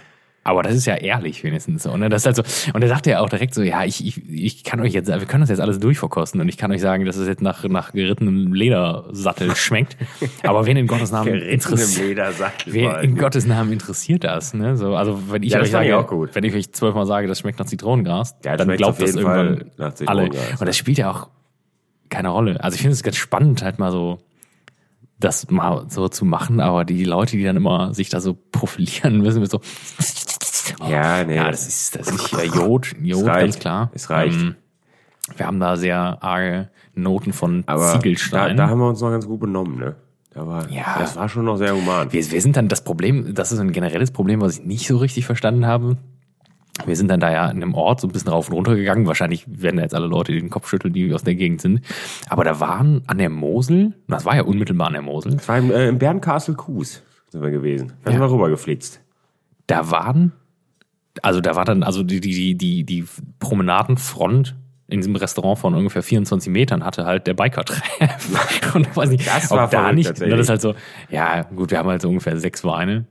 [0.45, 1.95] aber das ist ja ehrlich wenigstens so.
[1.95, 2.09] Ne?
[2.09, 2.71] Das ist halt so.
[2.73, 5.17] Und er sagte ja auch direkt so, ja, ich, ich, ich kann euch jetzt, wir
[5.25, 7.93] können das jetzt alles durchverkosten und ich kann euch sagen, dass es jetzt nach, nach
[7.93, 9.97] gerittenem Ledersattel schmeckt.
[10.43, 12.17] Aber wen in Gottes Namen interessiert,
[12.65, 14.53] wen in Gottes Namen interessiert das?
[14.53, 14.75] Ne?
[14.75, 16.35] So, also wenn ich Ja, euch ich sage, gut.
[16.35, 19.93] wenn ich euch zwölfmal sage, das schmeckt nach Zitronengras, Ja, dann glaubt das irgendwann nach
[20.05, 20.29] alle.
[20.59, 21.29] Und das spielt ja auch
[22.09, 22.63] keine Rolle.
[22.63, 24.19] Also ich finde es ganz spannend, halt mal so
[25.23, 29.17] das mal so zu machen, aber die Leute, die dann immer sich da so profilieren
[29.21, 29.59] müssen, mit so
[30.89, 31.35] Ja, nee.
[31.35, 33.89] ja, das ist, das ist ja Jod, Jod, ganz klar.
[33.93, 34.39] Es reicht.
[34.39, 34.55] Ähm,
[35.37, 38.57] wir haben da sehr arge Noten von Aber da, Ziegelstein.
[38.57, 39.95] da haben wir uns noch ganz gut benommen, ne?
[40.31, 40.95] Da war, Ja.
[40.99, 42.11] Das war schon noch sehr human.
[42.11, 44.97] wir, wir sind dann das Problem, das ist ein generelles Problem, was ich nicht so
[44.97, 45.97] richtig verstanden habe.
[46.85, 49.05] Wir sind dann da ja in einem Ort so ein bisschen rauf und runter gegangen.
[49.05, 51.81] Wahrscheinlich werden da jetzt alle Leute den Kopf schütteln, die aus der Gegend sind.
[52.29, 55.59] Aber da waren an der Mosel, das war ja unmittelbar an der Mosel, Das war
[55.59, 57.93] im, äh, im Bernkastel Kues sind wir gewesen.
[58.03, 58.27] Da sind Ja.
[58.27, 59.01] wir rübergeflitzt.
[59.67, 60.33] da waren,
[61.21, 63.05] also da war dann, also die, die, die, die,
[63.39, 64.55] Promenadenfront
[64.87, 68.73] in diesem Restaurant von ungefähr 24 Metern hatte halt der Biker-Treff.
[68.75, 70.75] Und weiß nicht, Das war da nicht, das ist halt so,
[71.09, 73.05] ja, gut, wir haben halt so ungefähr sechs Weine.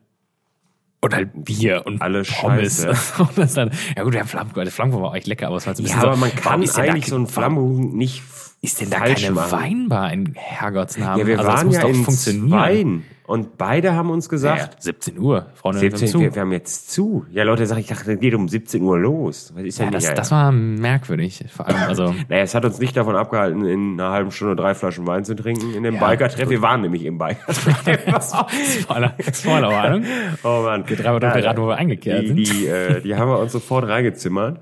[1.04, 2.82] Und halt Bier und Alles Pommes.
[2.82, 3.22] Scheiße.
[3.22, 5.74] Und das dann, ja gut, der Flammkuchen, der Flammkuchen war echt lecker, aber es war
[5.74, 8.22] so ein Ja, bisschen aber so, man kann eigentlich so einen Flammkuchen nicht
[8.60, 9.50] Ist denn da keine machen.
[9.50, 11.18] Weinbar in Herrgottsnamen?
[11.18, 12.48] Ja, wir also waren ja in funktionieren.
[12.48, 16.20] Zweien und beide haben uns Ja, gesagt, 17 Uhr, Freunde, 17, zu.
[16.20, 17.24] wir, wir haben jetzt zu.
[17.30, 19.52] Ja, Leute, sag ich, dachte, das geht um 17 Uhr los.
[19.56, 21.44] Was ist Ja, denn das, das war merkwürdig.
[21.50, 24.74] Vor allem, also, Naja, es hat uns nicht davon abgehalten, in einer halben Stunde drei
[24.74, 26.50] Flaschen Wein zu trinken in dem Ja, Biker-Treff.
[26.50, 28.34] Wir waren nämlich im Biker-Treff.
[28.82, 30.04] Spoiler, Spoilerwarnung.
[30.44, 30.88] oh Mann.
[30.88, 32.36] Wir drei Minuten gerade, wo wir eingekehrt die, sind.
[32.36, 34.60] die, äh, die haben wir uns sofort reingezimmert.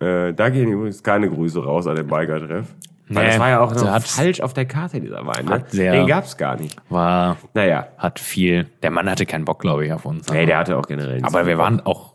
[0.00, 2.66] Äh, da gehen übrigens keine Grüße raus an den Biker-Treff.
[3.08, 5.44] Weil Nee, das war ja auch noch der hat- falsch auf der Karte, dieser Wein.
[5.44, 5.64] Ne?
[5.68, 6.76] sehr- Den gab's gar nicht.
[6.88, 10.28] War, Naja, hat viel, der Mann hatte keinen Bock, glaube ich, auf uns.
[10.30, 12.14] nee, der hatte auch generell nicht aber wir waren auch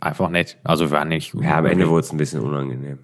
[0.00, 0.58] einfach nett.
[0.62, 1.34] Also wir waren nicht.
[1.34, 2.98] Ja, am Ende wurde es ein bisschen unangenehm.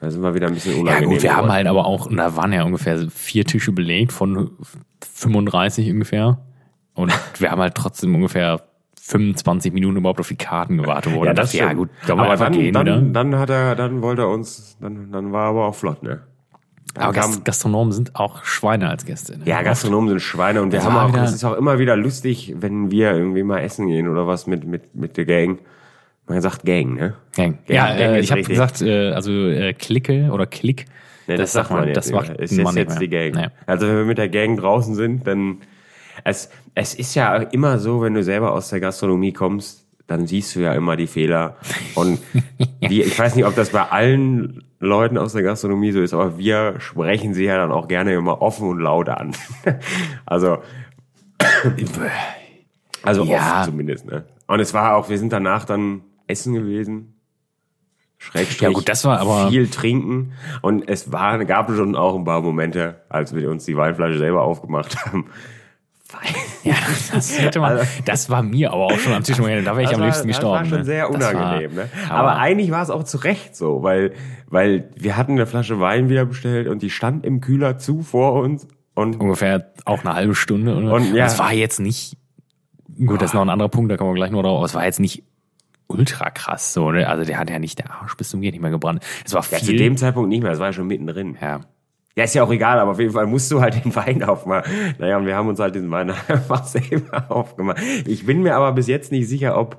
[0.00, 1.10] Da sind wir wieder ein bisschen Ja unangenehm.
[1.10, 1.52] gut, wir haben geworden.
[1.52, 4.50] halt aber auch, und da waren ja ungefähr vier Tische belegt von
[5.14, 6.38] 35 ungefähr.
[6.94, 8.62] Und wir haben halt trotzdem ungefähr
[9.00, 11.12] 25 Minuten überhaupt auf die Karten gewartet.
[11.14, 13.00] Wo ja, das ja gut, können wir aber einfach dann, gehen, dann, oder?
[13.00, 16.20] dann hat er, dann wollte er uns, dann, dann war er aber auch flott, ne?
[16.96, 19.38] Aber Gast Gastronomen sind auch Schweine als Gäste.
[19.38, 19.44] Ne?
[19.44, 22.54] Ja, Gastronomen sind Schweine und wir Das haben auch, es ist auch immer wieder lustig,
[22.58, 25.58] wenn wir irgendwie mal essen gehen oder was mit, mit, mit der Gang.
[26.26, 27.14] Man sagt Gang, ne?
[27.34, 27.58] Gang.
[27.66, 30.86] Gang, Ja, Gang äh, ich habe gesagt, äh, also äh, Klicke oder Klick.
[31.26, 31.96] Ne, das, sagt man jetzt.
[31.96, 33.34] das macht ist man jetzt, jetzt die Gang.
[33.34, 33.48] Nee.
[33.66, 35.58] Also wenn wir mit der Gang draußen sind, dann
[36.24, 40.56] es, es ist ja immer so, wenn du selber aus der Gastronomie kommst, dann siehst
[40.56, 41.56] du ja immer die Fehler.
[41.94, 42.18] Und
[42.80, 46.36] wir, ich weiß nicht, ob das bei allen Leuten aus der Gastronomie so ist, aber
[46.36, 49.36] wir sprechen sie ja dann auch gerne immer offen und laut an.
[50.26, 50.58] also
[53.02, 53.58] also Ja.
[53.60, 54.24] oft zumindest, ne?
[54.46, 57.14] Und es war auch, wir sind danach dann essen gewesen.
[58.18, 58.60] Schrägstrich.
[58.62, 60.32] Ja, gut, das war aber- Viel trinken.
[60.60, 64.42] Und es war, gab schon auch ein paar Momente, als wir uns die Weinflasche selber
[64.42, 65.26] aufgemacht haben.
[66.62, 66.74] Ja,
[67.12, 67.78] das hätte man.
[68.04, 69.38] Das war mir aber auch schon am Tisch.
[69.38, 70.64] Da wäre ich am war- liebsten gestorben.
[70.64, 70.84] Das war schon ne?
[70.84, 71.74] sehr Das war- unangenehm.
[71.74, 71.88] ne?
[72.08, 74.12] aber- Aber eigentlich war es auch zu Recht so, weil,
[74.46, 78.34] weil wir hatten eine Flasche Wein wieder bestellt und die stand im Kühler zu vor
[78.34, 78.66] uns.
[78.94, 80.76] Und ungefähr auch eine halbe Stunde.
[80.76, 81.24] Und, Und, ja.
[81.26, 82.16] es war jetzt nicht,
[83.06, 84.74] gut, das ist noch ein anderer Punkt, da kommen wir gleich noch drauf, aber es
[84.74, 85.24] war jetzt nicht
[85.86, 87.08] ultra krass so, ne?
[87.08, 89.02] Also der hat ja nicht der Arsch bis zum Gehen nicht mehr gebrannt.
[89.24, 89.66] Es war ja, viel.
[89.68, 91.38] zu dem Zeitpunkt nicht mehr, es war ja schon mittendrin.
[91.40, 91.60] ja.
[92.20, 94.70] Ja, ist ja auch egal, aber auf jeden Fall musst du halt den Wein aufmachen.
[94.98, 97.78] Naja, und wir haben uns halt den Wein einfach selber aufgemacht.
[98.06, 99.78] Ich bin mir aber bis jetzt nicht sicher, ob,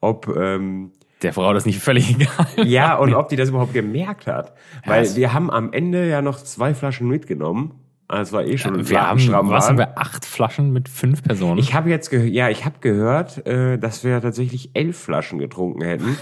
[0.00, 2.46] ob, ähm, Der Frau das nicht völlig egal.
[2.64, 4.54] ja, und ob die das überhaupt gemerkt hat.
[4.86, 7.72] Weil es- wir haben am Ende ja noch zwei Flaschen mitgenommen.
[8.06, 11.58] Also war eh schon Wir haben, was haben wir, acht Flaschen mit fünf Personen?
[11.58, 15.82] Ich habe jetzt gehört, ja, ich habe gehört, äh, dass wir tatsächlich elf Flaschen getrunken
[15.82, 16.16] hätten.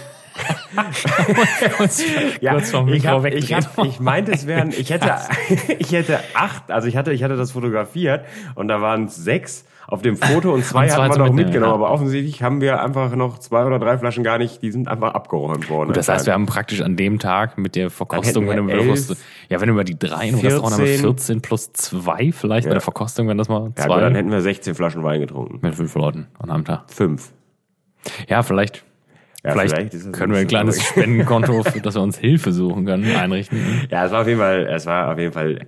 [2.40, 5.14] ja, kurz vom ich, hab, ich, hab, ich meinte, es wären, ich hätte,
[5.78, 8.24] ich hätte acht, also ich hatte, ich hatte das fotografiert
[8.54, 11.70] und da waren sechs auf dem Foto und zwei, Und zwei hatten wir noch mitgenommen,
[11.70, 11.74] ja.
[11.74, 15.14] aber offensichtlich haben wir einfach noch zwei oder drei Flaschen gar nicht, die sind einfach
[15.14, 15.94] abgeräumt worden.
[15.94, 19.16] Das heißt, wir haben praktisch an dem Tag mit der Verkostung, wenn du, elf,
[19.48, 22.68] ja, wenn du über die drei im Restaurant haben wir 14 14 plus zwei vielleicht
[22.68, 25.20] bei der Verkostung, wenn das mal ja, zwei gut, dann hätten wir 16 Flaschen Wein
[25.20, 25.58] getrunken.
[25.62, 26.82] mit fünf Leuten an einem Tag.
[26.88, 27.32] Fünf.
[28.28, 28.84] Ja, vielleicht.
[29.44, 30.82] Ja, vielleicht vielleicht können wir ein kleines.
[30.82, 33.58] Spendenkonto, für das wir uns Hilfe suchen können, einrichten.
[33.90, 35.66] Ja, es war auf jeden Fall, es war auf jeden Fall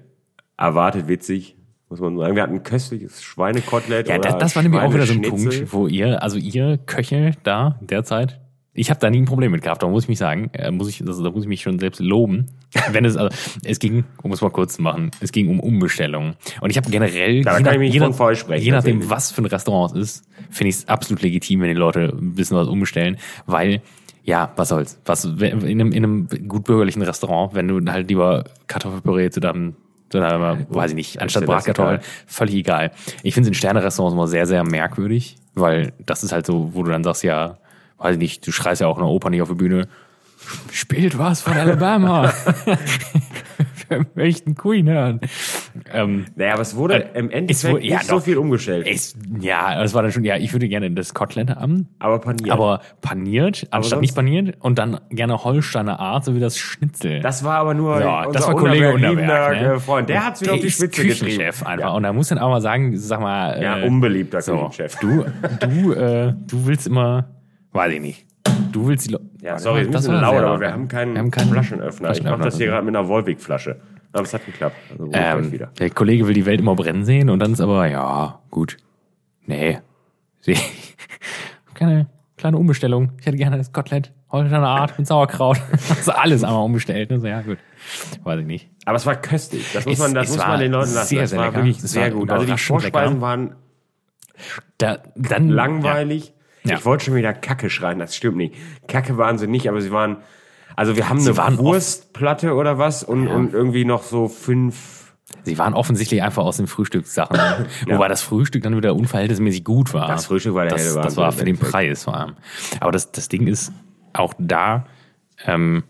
[0.57, 1.57] erwartet witzig,
[1.89, 2.35] muss man sagen.
[2.35, 4.09] Wir hatten ein köstliches Schweinekotelett.
[4.09, 5.23] Ja, das, das war nämlich auch wieder so ein.
[5.23, 8.41] Punkt, wo ihr, also ihr Köche da derzeit,
[8.73, 10.89] ich habe da nie ein Problem mit gehabt, da muss ich mich sagen, äh, muss
[10.89, 12.47] ich, also, da muss ich mich schon selbst loben.
[12.93, 16.37] Wenn es, also, es ging, um es mal kurz zu machen, es ging um Umbestellungen.
[16.61, 19.97] Und ich habe generell, da je, nach, je, nach, je nachdem, was für ein Restaurant
[19.97, 23.83] es ist, finde ich es absolut legitim, wenn die Leute ein bisschen was umbestellen, weil
[24.23, 25.01] ja, was soll's.
[25.05, 29.75] Was, in einem, in einem gut bürgerlichen Restaurant, wenn du halt lieber Kartoffelpüree zu deinem,
[30.11, 32.93] deinem weiß ich nicht, anstatt Bratkartoffeln, völlig egal.
[33.23, 36.83] Ich finde es in Sterne-Restaurants immer sehr, sehr merkwürdig, weil das ist halt so, wo
[36.83, 37.59] du dann sagst, ja,
[37.99, 39.89] weiß ich nicht, du schreist ja auch in der Oper nicht auf der Bühne,
[40.73, 42.33] spielt was von Alabama.
[43.89, 45.21] Wir möchten Queen hören.
[45.93, 48.23] Ähm, Naja, aber es wurde Äh, im Endeffekt wurde- ja, nicht so doch.
[48.25, 48.87] viel umgestellt.
[48.89, 52.51] es, ja, das war dann schon, ja, ich würde gerne das Kotelett haben, aber paniert.
[52.51, 57.19] aber paniert, anstatt sonst- nicht paniert und dann gerne Holsteiner Art, so wie das Schnitzel.
[57.21, 59.81] das war aber nur Ja, unser das war Kollege Unterberg, ne?
[59.81, 60.09] Freund.
[60.09, 61.81] Der hat's wieder der auf die Spitze Küchenchef einfach.
[61.81, 61.89] Ja.
[61.91, 65.01] Und da muss dann auch mal sagen, sag mal, Ja, äh, unbeliebter so, Küchenchef.
[65.01, 65.25] du,
[65.67, 67.29] du, äh, du willst immer,
[67.73, 68.27] weiß ich nicht,
[68.71, 70.73] du willst die, Le- Ja, Warte, sorry, das ist ein bisschen laut, sehr aber wir
[70.73, 72.11] haben keinen, Wir haben keinen Flaschenöffner.
[72.13, 72.67] Ich mache das hier Flaschenöffner.
[72.75, 73.81] gerade mit einer Volvic-Flasche.
[74.13, 74.77] Aber es hat geklappt.
[74.91, 75.69] Also Ähm, wieder.
[75.79, 78.77] der Kollege will die Welt immer brennen sehen und dann ist aber, ja, gut.
[79.47, 79.79] Nee.
[80.41, 80.57] Sie-
[81.75, 83.13] Keine kleine Umbestellung.
[83.21, 85.59] Ich hätte gerne das Kotelett, Holsteiner Art mit Sauerkraut.
[85.91, 87.11] Also alles einmal umbestellt.
[87.11, 87.21] Ne?
[87.21, 87.59] So, ja, gut.
[88.25, 88.69] Weiß ich nicht.
[88.85, 89.73] Aber es war köstlich.
[89.73, 91.09] Das muss man, das es muss war man den Leuten lassen.
[91.09, 91.57] sehr, das sehr war lecker.
[91.59, 92.31] wirklich Es sehr war gut.
[92.31, 93.21] Also die Vorspeisen lecker.
[93.21, 93.55] waren
[94.79, 96.29] Da, dann, langweilig.
[96.29, 96.35] Ja.
[96.65, 98.55] Ich wollte schon wieder Kacke schreien, das stimmt nicht.
[98.87, 100.19] Kacke waren sie nicht, aber sie waren,
[100.77, 105.01] also wir haben Sie eine Wurstplatte oder was und, und irgendwie noch so fünf,
[105.45, 107.39] Sie waren offensichtlich einfach aus den Frühstückssachen.
[107.87, 110.09] Wobei das Frühstück dann wieder unverhältnismäßig gut war.
[110.09, 111.57] Das Frühstück war der das, Das war für den.
[111.57, 112.35] Preis vor allem.
[112.81, 113.73] Aber das, das Ding ist
[114.13, 114.87] auch da,
[115.47, 115.85] ähm,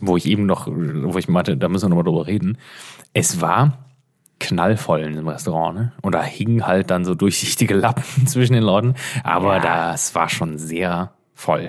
[0.00, 2.58] wo ich eben noch, wo ich meinte, da müssen wir nochmal drüber reden.
[3.14, 3.81] Es war
[4.42, 5.92] knallvoll in dem Restaurant, ne?
[6.02, 8.94] Und da hingen halt dann so durchsichtige Lappen zwischen den Leuten.
[9.24, 9.90] Aber Ja.
[9.92, 11.68] das war schon sehr voll.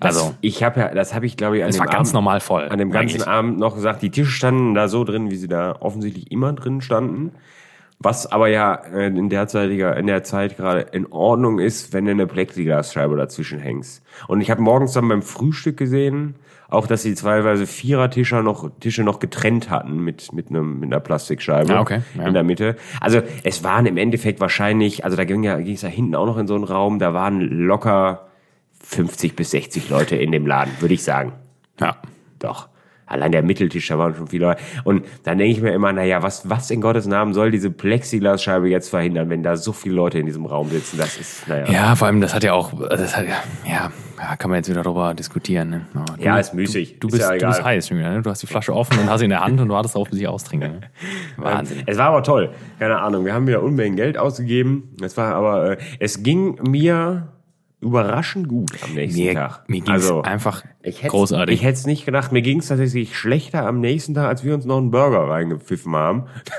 [0.00, 2.14] das, Also, ich habe ja, das habe ich glaube ich an dem war ganz Abend,
[2.14, 2.68] normal voll.
[2.68, 3.28] an dem ganzen eigentlich.
[3.28, 6.80] Abend noch gesagt, die Tische standen da so drin, wie sie da offensichtlich immer drin
[6.80, 7.32] standen.
[8.00, 12.12] Was aber ja äh, in derzeitiger, in der Zeit gerade in Ordnung ist, wenn du
[12.12, 14.02] eine Plexiglasscheibe dazwischen hängst.
[14.28, 16.36] Und ich habe morgens dann beim Frühstück gesehen,
[16.68, 21.00] auch dass sie teilweise Vierer-Tische noch, Tische noch getrennt hatten mit, mit, einem, mit einer
[21.00, 22.26] Plastikscheibe Ah, okay, ja.
[22.26, 22.76] in der Mitte.
[23.00, 26.26] Also es waren im Endeffekt wahrscheinlich, also da ging ja, ging es ja hinten auch
[26.26, 28.28] noch in so einen Raum, da waren locker
[28.82, 31.32] 50 bis 60 Leute in dem Laden, würde ich sagen.
[31.80, 31.96] Ja.
[32.38, 32.68] Doch.
[33.08, 34.62] Allein der Mitteltisch, da waren schon viele Leute.
[34.84, 38.68] Und dann denke ich mir immer, naja, was, was in Gottes Namen soll diese Plexiglasscheibe
[38.68, 40.98] jetzt verhindern, wenn da so viele Leute in diesem Raum sitzen?
[40.98, 41.66] Das ist, naja.
[41.70, 44.82] Ja, vor allem, das hat ja auch, das hat ja, ja, kann man jetzt wieder
[44.82, 45.70] darüber diskutieren.
[45.70, 45.86] Ne?
[45.94, 46.98] Du, Ja, ist müßig.
[47.00, 48.22] Du, du, Ist bist, ja du bist heiß schon wieder, ne?
[48.22, 50.20] Du hast die Flasche offen und hast sie in der Hand und wartest darauf, bis
[50.20, 50.68] ich austrinke.
[50.68, 50.80] Ne?
[51.36, 51.82] Wahnsinn.
[51.86, 52.50] Es war aber toll.
[52.78, 53.24] Keine Ahnung.
[53.24, 54.96] Wir haben wieder Unmengen Geld ausgegeben.
[55.02, 57.28] Es war aber, äh, es ging mir
[57.80, 59.68] überraschend gut am nächsten Mir, Tag.
[59.68, 61.54] mir ging es einfach Ich hätt's- großartig.
[61.54, 62.32] Ich hätte es nicht gedacht.
[62.32, 65.94] Mir ging es tatsächlich schlechter am nächsten Tag, als wir uns noch einen Burger reingepfiffen
[65.94, 66.24] haben.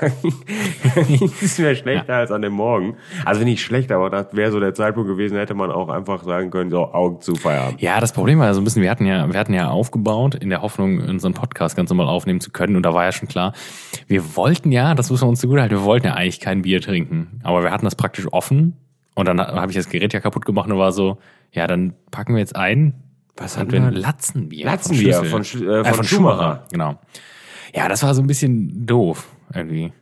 [0.94, 2.96] Da ging es mir schlechter als an dem Morgen.
[3.24, 6.50] Also nicht schlechter, aber das wäre so der Zeitpunkt gewesen, hätte man auch einfach sagen
[6.50, 7.80] können, so Augen zu Feierabend.
[7.80, 10.34] Ja, das Problem war ja so ein bisschen, wir hatten ja, wir hatten ja aufgebaut,
[10.34, 12.76] in der Hoffnung, unseren Podcast ganz normal aufnehmen zu können.
[12.76, 13.52] Und da war ja schon klar,
[14.06, 16.80] wir wollten ja, das muss man uns zugute halten, wir wollten ja eigentlich kein Bier
[16.80, 17.40] trinken.
[17.42, 18.76] Aber wir hatten das praktisch offen.
[19.14, 21.18] Und dann habe ich das Gerät ja kaputt gemacht und war so,
[21.52, 22.94] ja, dann packen wir jetzt ein.
[23.36, 24.66] Was hatten wir Latzenbier.
[24.66, 25.24] Latzenbier Schlüssel.
[25.26, 26.64] von Sch- äh, von Schumacher.
[26.72, 26.98] Genau.
[27.74, 29.92] Ja, das war so ein bisschen doof irgendwie.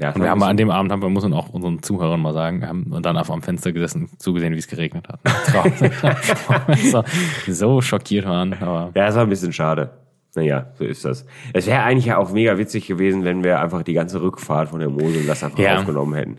[0.00, 2.32] Ja, Und wir haben an dem Abend, haben wir, muss man auch unseren Zuhörern mal
[2.32, 5.20] sagen, haben dann einfach am Fenster gesessen und zugesehen, wie es geregnet hat.
[6.90, 7.04] so,
[7.46, 8.54] so schockiert waren.
[8.54, 9.90] Aber Ja, das war ein bisschen schade.
[10.34, 11.26] Naja, so ist das.
[11.52, 14.80] Es wäre eigentlich ja auch mega witzig gewesen, wenn wir einfach die ganze Rückfahrt von
[14.80, 15.78] der Mosel das einfach Ja.
[15.78, 16.38] aufgenommen hätten.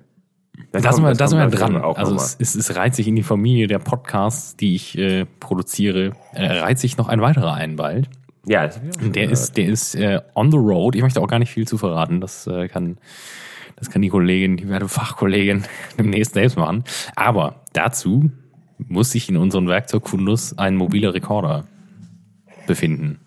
[0.72, 1.76] Da sind wir, da sind wir dran.
[1.76, 6.12] Also es, es, es reiht sich in die Familie der Podcasts, die ich äh, produziere,
[6.34, 8.10] äh, reiht sich noch ein weiterer ein bald.
[8.46, 10.96] ja, das Der ist, der ist äh, on the road.
[10.96, 12.22] Ich möchte auch gar nicht viel zu verraten.
[12.22, 12.98] Das äh, kann,
[13.76, 15.64] das kann die Kollegin, die werte Fachkollegin
[15.98, 16.84] demnächst selbst machen.
[17.16, 18.32] Aber dazu
[18.78, 21.66] muss sich in unserem Werkzeugfundus ein mobiler Rekorder
[22.68, 23.20] befinden.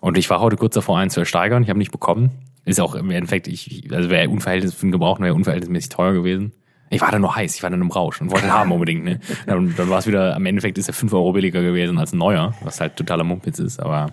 [0.00, 1.62] Und ich war heute kurz davor, einen zu ersteigern.
[1.62, 2.30] Ich habe nicht bekommen.
[2.64, 6.52] Ist auch im Endeffekt, ich, also wäre unverhältnis für den Gebrauch wäre unverhältnismäßig teuer gewesen.
[6.90, 9.04] Ich war da nur heiß, ich war dann im Rausch und wollte ihn haben unbedingt.
[9.04, 9.20] Ne?
[9.46, 12.18] Dann, dann war es wieder, am Endeffekt ist er 5 Euro billiger gewesen als ein
[12.18, 13.78] neuer, was halt totaler Mumpitz ist.
[13.80, 14.10] Aber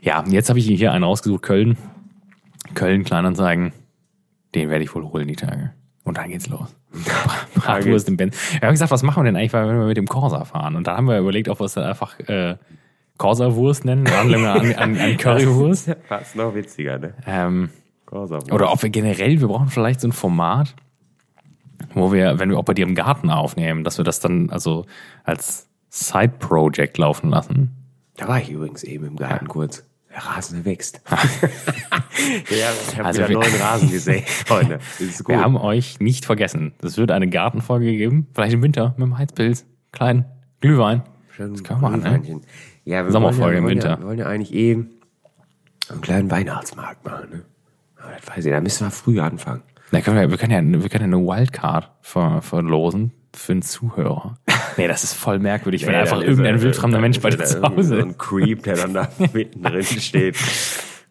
[0.00, 1.76] ja, jetzt habe ich hier einen rausgesucht, Köln.
[2.74, 3.72] Köln, Kleinanzeigen.
[4.54, 5.72] Den werde ich wohl holen die Tage.
[6.04, 6.74] Und dann geht's los.
[7.54, 8.36] Bratwurst im Benz.
[8.52, 10.76] Wir haben gesagt, was machen wir denn eigentlich, wenn wir mit dem Corsa fahren?
[10.76, 12.56] Und dann haben wir überlegt, ob wir es dann einfach äh,
[13.18, 15.96] Corsa-Wurst nennen, Anlehnung an, an, an Currywurst.
[16.08, 17.14] Fast noch witziger, ne?
[17.26, 17.70] Ähm,
[18.06, 18.52] Corsa-Wurst.
[18.52, 20.74] oder ob wir generell, wir brauchen vielleicht so ein Format,
[21.94, 24.86] wo wir, wenn wir auch bei dir im Garten aufnehmen, dass wir das dann also
[25.24, 27.70] als Side-Project laufen lassen.
[28.16, 29.84] Da war ich übrigens eben im Garten kurz.
[30.10, 31.00] Der Rasen wächst.
[31.10, 34.78] ja, ich habe Also wieder wir- neuen Rasen gesehen, Freunde.
[35.26, 36.72] Wir haben euch nicht vergessen.
[36.82, 40.26] Es wird eine Gartenfolge geben, vielleicht im Winter mit dem Heizpilz, kleinen
[40.60, 41.02] Glühwein.
[41.34, 42.40] Schon Das können wir machen, ne?
[42.84, 43.98] Ja, wir Sommerfolge wollen ja, im wollen Ja, Winter.
[44.00, 44.90] wir wollen ja eigentlich eben
[45.88, 47.30] einen kleinen Weihnachtsmarkt machen.
[47.30, 47.42] Ne?
[47.96, 49.62] Aber das weiß ich, da müssen wir früh anfangen.
[49.92, 53.62] Da können wir, wir können ja, wir können ja eine Wildcard ver, verlosen für einen
[53.62, 54.36] Zuhörer.
[54.76, 57.44] Nee, das ist voll merkwürdig, wenn Nee, einfach irgendein er- wildfremder Mensch bei er dir
[57.44, 58.02] zu Hause So ist.
[58.04, 60.36] ein Creep, der dann da mitten drin steht.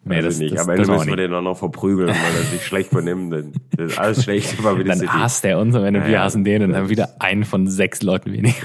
[0.04, 0.54] Nee, Weiß das- ich nicht.
[0.54, 3.32] das- Am Ende müssen wir wir den dann noch verprügeln, weil er sich schlecht benimmt.
[3.76, 6.24] Das ist alles schlecht über Dann hasst er uns und wenn wir ja.
[6.24, 8.56] hassen den und dann wieder einen von sechs Leuten weniger.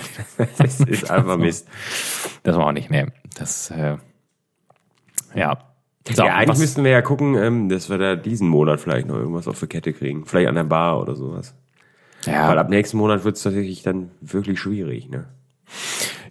[0.57, 1.67] Das ist einfach Mist.
[2.41, 3.05] Das war auch nicht, nee.
[3.37, 3.97] Das, äh,
[5.35, 5.59] ja.
[6.15, 9.07] So, ja, eigentlich was- müssten wir ja gucken, ähm, dass wir da diesen Monat vielleicht
[9.07, 10.25] noch irgendwas auf der Kette kriegen.
[10.25, 11.53] Vielleicht an der Bar oder sowas.
[12.25, 15.09] ja, Weil ab nächsten Monat wird es tatsächlich dann wirklich schwierig.
[15.09, 15.25] Ne?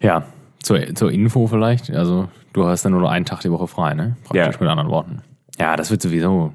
[0.00, 0.24] Ja,
[0.62, 1.90] zur, zur Info vielleicht.
[1.90, 4.16] Also, du hast dann nur noch einen Tag die Woche frei, ne?
[4.24, 4.60] Praktisch Ja.
[4.60, 5.22] mit anderen Worten.
[5.58, 6.52] Ja, das wird sowieso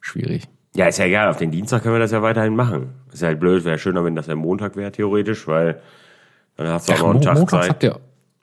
[0.00, 0.48] schwierig.
[0.76, 1.28] Ja, ist ja egal.
[1.28, 2.90] Auf den Dienstag können wir das ja weiterhin machen.
[3.12, 3.64] Ist ja halt blöd.
[3.64, 5.80] Wäre schöner, wenn das der Montag wäre, theoretisch, weil
[6.56, 7.70] dann hast du auch noch einen Tag montags Zeit.
[7.70, 7.98] habt ihr.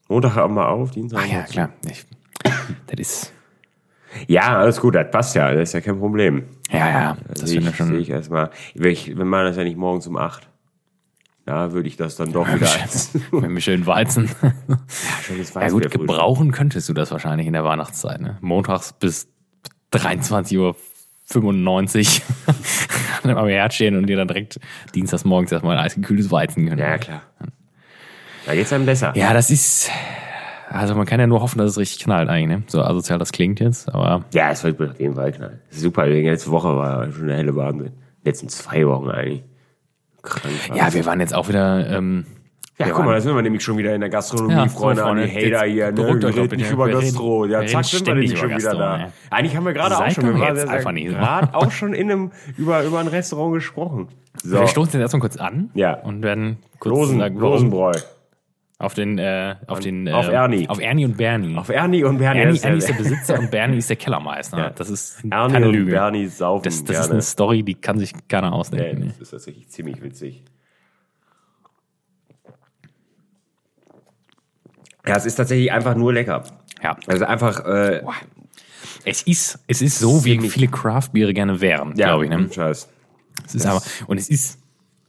[0.10, 1.22] Montag haben wir auf, Dienstag.
[1.22, 1.70] Ah ja, klar.
[1.90, 2.06] Ich,
[2.88, 3.34] das ist.
[4.28, 5.52] Ja, alles gut, das passt ja.
[5.54, 6.44] Das ist ja kein Problem.
[6.72, 7.18] Ja, ja.
[7.28, 7.88] Das sehe finde ich, schon.
[7.88, 8.50] sehe ich erstmal.
[8.74, 10.48] Wir, ich, wir machen das ja nicht morgens um acht.
[11.46, 14.30] Da würde ich das dann doch wieder als Mit einem schönen Weizen.
[15.22, 18.20] schönes Ja gut, gebrauchen könntest du das wahrscheinlich in der Weihnachtszeit.
[18.20, 18.38] Ne?
[18.42, 19.28] Montags bis
[19.94, 20.76] 23.95 Uhr
[23.38, 24.60] am Herd stehen und dir dann direkt
[24.96, 26.80] dienstags morgens erstmal ein eisgekühltes Weizen gönnen.
[26.80, 27.22] Ja, klar.
[28.48, 29.14] Da geht's einem besser.
[29.16, 29.92] Ja, das ist.
[30.76, 32.64] Also man kann ja nur hoffen, dass es richtig knallt eigentlich, ne?
[32.68, 35.60] So asozial das klingt jetzt, aber Ja, es wird auf jeden Fall knallen.
[35.70, 37.94] Super, die letzte Woche war schon eine helle Wahnsinn.
[38.24, 39.44] Letzten zwei Wochen eigentlich.
[40.22, 40.54] Krank.
[40.76, 41.88] ja, wir waren jetzt auch wieder.
[41.90, 42.26] Ähm,
[42.80, 45.08] Ja, guck mal, da sind wir nämlich schon wieder in der Gastronomie, Ja, Freunde, so,
[45.08, 46.02] an die Freunde, Hater hier, ne?
[46.02, 46.56] euch doch reden bitte.
[46.58, 47.46] nicht über Gastro.
[47.46, 48.98] Ja, zack, sind wir nämlich schon wieder Gastro, da.
[48.98, 49.06] ey.
[49.30, 51.16] Eigentlich haben wir gerade auch schon, wir waren sehr- einfach nicht so.
[51.16, 54.08] gerade auch schon in einem, über, über ein Restaurant gesprochen.
[54.44, 55.94] So, Wir stoßen jetzt erstmal kurz an Ja.
[56.02, 57.94] und werden kurz Losen, Losenbräu.
[58.78, 60.68] Auf den, äh, auf den, äh, auf Ernie.
[60.68, 61.56] auf Ernie und Bernie.
[61.58, 62.40] Auf Ernie und Bernie.
[62.42, 64.58] Ernie, das ist Ernie ist der Besitzer und Bernie ist der Kellermeister.
[64.58, 64.70] Ja.
[64.72, 65.92] Das ist Ernie keine und Lüge.
[65.92, 69.08] Bernie saufen das, das ist eine Story, die kann sich keiner Nee, ausdenken.
[69.08, 70.44] das ist tatsächlich ziemlich witzig.
[75.08, 76.44] Ja, es ist tatsächlich einfach nur lecker.
[76.84, 76.98] Ja.
[77.08, 78.02] Also einfach, äh,
[79.06, 82.30] Es ist, es ist so, wie viele Craft-Biere gerne wären, ja, glaube ich.
[82.32, 82.50] Ne?
[82.52, 82.90] Scheiß.
[83.46, 84.60] Es ist aber, und es ist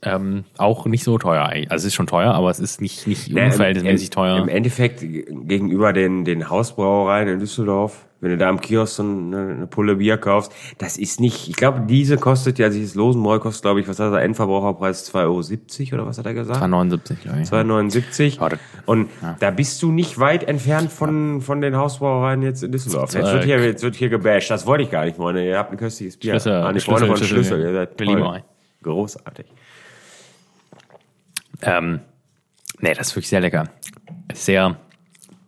[0.06, 1.70] ähm, auch nicht so teuer eigentlich.
[1.70, 4.38] Also es ist schon teuer, aber es ist nicht, nicht Ja, im- unverhältnismäßig im, teuer.
[4.38, 9.36] Im Endeffekt gegenüber den, den Hausbrauereien in Düsseldorf, wenn du da im Kiosk so eine,
[9.56, 13.62] eine Pulle Bier kaufst, das ist nicht, ich glaube, diese kostet ja, dieses Losenbräu kostet,
[13.62, 16.62] glaube ich, was hat der Endverbraucherpreis, 2,70 Euro oder was hat er gesagt?
[16.62, 17.48] 2,79, glaube ich.
[17.48, 18.40] 2,79.
[18.40, 18.48] Ja,
[18.86, 23.12] Und da bist du nicht weit entfernt von, von den Hausbrauereien jetzt in Düsseldorf.
[23.12, 24.50] Jetzt wird, hier, jetzt wird hier gebasht.
[24.50, 25.44] Das wollte ich gar nicht, Freunde.
[25.46, 26.32] Ihr habt ein köstliches Bier.
[26.32, 27.34] Schlüssel, Ah, Schlüssel, Freunde von Schlüssel.
[27.36, 27.60] Schlüssel.
[27.60, 28.42] Ihr seid toll.
[28.82, 29.46] Großartig.
[31.62, 32.00] Ähm,
[32.80, 33.64] nee, das ist wirklich sehr lecker.
[34.34, 34.76] Sehr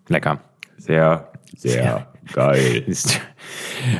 [0.09, 0.40] lecker.
[0.77, 2.85] Sehr, sehr geil.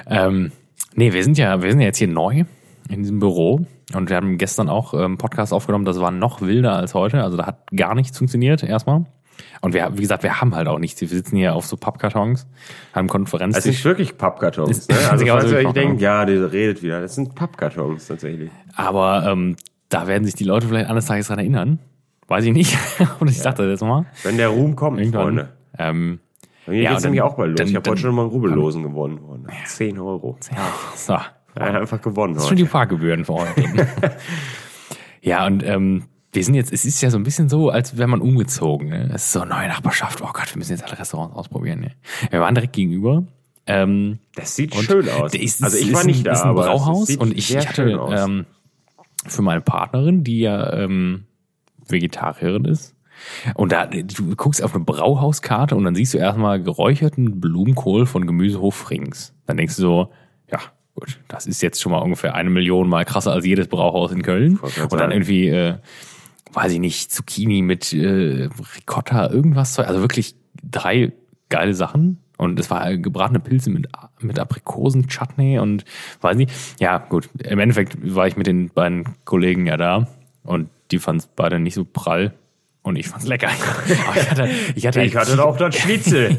[0.07, 0.51] Ähm,
[0.95, 2.45] nee, wir sind ja, wir sind ja jetzt hier neu
[2.91, 6.75] in diesem Büro und wir haben gestern auch ähm, Podcast aufgenommen, das war noch wilder
[6.75, 9.05] als heute, also da hat gar nichts funktioniert erstmal.
[9.61, 11.01] Und wir, wie gesagt, wir haben halt auch nichts.
[11.01, 12.47] Wir sitzen hier auf so Pappkartons,
[12.93, 13.77] haben Es Konferenztisch.
[13.77, 14.89] sind wirklich Pappkartons.
[14.89, 14.97] Ne?
[15.11, 17.01] Also Ja, falls also ihr denkt, ja, der redet wieder.
[17.01, 18.51] Das sind Pappkartons tatsächlich.
[18.75, 19.57] Aber ähm,
[19.89, 21.79] da werden sich die Leute vielleicht eines Tages dran erinnern.
[22.29, 22.77] Weiß ich nicht.
[23.21, 24.07] Und ich dachte das mal.
[24.23, 25.23] Wenn der Ruhm kommt, Irgendwann.
[25.25, 25.49] Freunde.
[25.79, 26.21] Ähm,
[26.67, 27.57] Bei mir Ja, geht's und nämlich dann- auch bald los.
[27.59, 29.19] dann- ich habe heute schon mal einen Rubellosen gewonnen.
[29.19, 29.49] Freunde.
[29.65, 30.39] 10 Euro.
[30.51, 30.57] ja,
[30.95, 31.13] so.
[31.15, 31.31] Ja,
[31.81, 32.35] einfach gewonnen.
[32.35, 32.63] Das sind Heute.
[32.65, 33.63] die Parkgebühren für heute.
[35.23, 38.07] ja, und ähm, wir sind jetzt, es ist ja so ein bisschen so, als wäre
[38.09, 38.91] man umgezogen.
[38.91, 39.11] Ne?
[39.15, 40.21] Es ist so neue Nachbarschaft.
[40.23, 41.81] Oh Gott, wir müssen jetzt alle Restaurants ausprobieren.
[41.81, 41.93] Ne?
[42.31, 43.25] Wir waren direkt gegenüber.
[43.67, 45.35] Ähm, Das sieht schön aus.
[45.35, 47.37] Ist, also ich ist war ein, nicht da, ist ein aber es Brauhaus sieht und
[47.37, 48.21] ich, sehr ich schön hatte aus.
[48.29, 48.47] ähm,
[49.27, 51.25] für meine Partnerin, die ja ähm,
[51.91, 52.95] Vegetarierin ist,
[53.55, 58.27] Und da, du guckst auf eine Brauhauskarte und dann siehst du erstmal geräucherten Blumenkohl von
[58.27, 59.35] Gemüsehof Frings.
[59.47, 60.13] Dann denkst du so,
[60.51, 60.59] ja,
[60.95, 64.23] gut, das ist jetzt schon mal ungefähr eine Million mal krasser als jedes Brauhaus in
[64.23, 64.59] Köln.
[64.59, 65.79] Und dann irgendwie, äh,
[66.53, 69.79] weiß ich nicht, Zucchini mit äh, Ricotta, irgendwas.
[69.79, 71.13] Also wirklich drei
[71.49, 72.19] geile Sachen.
[72.37, 73.89] Und es war gebratene Pilze mit,
[74.21, 75.85] mit Aprikosen, Chutney und
[76.21, 76.53] weiß nicht.
[76.79, 77.29] Ja, gut.
[77.43, 80.07] Im Endeffekt war ich mit den beiden Kollegen ja da
[80.45, 82.35] und die fanden es beide nicht so prall.
[82.83, 83.49] Und ich fand's lecker.
[84.09, 86.39] Aber ich hatte, ich hatte, Ich hatte doch das Schnitzel.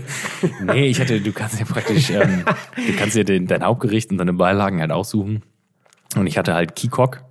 [0.63, 2.43] Nee, ich hatte, du kannst ja praktisch, ähm,
[2.75, 5.43] du kannst ja den, dein Hauptgericht und deine Beilagen halt aussuchen.
[6.15, 7.23] Und ich hatte halt Kikok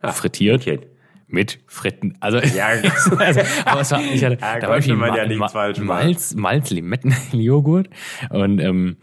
[0.00, 0.80] frittiert okay.
[1.26, 2.14] mit Fritten.
[2.20, 2.66] Also, Ja,
[3.18, 5.78] also aber es war, ich hatte, Ja, da war irgendwie man ja Ma- Ma- falsch.
[5.78, 7.88] Malz, Malz, Limettenjoghurt
[8.30, 8.96] und, ähm,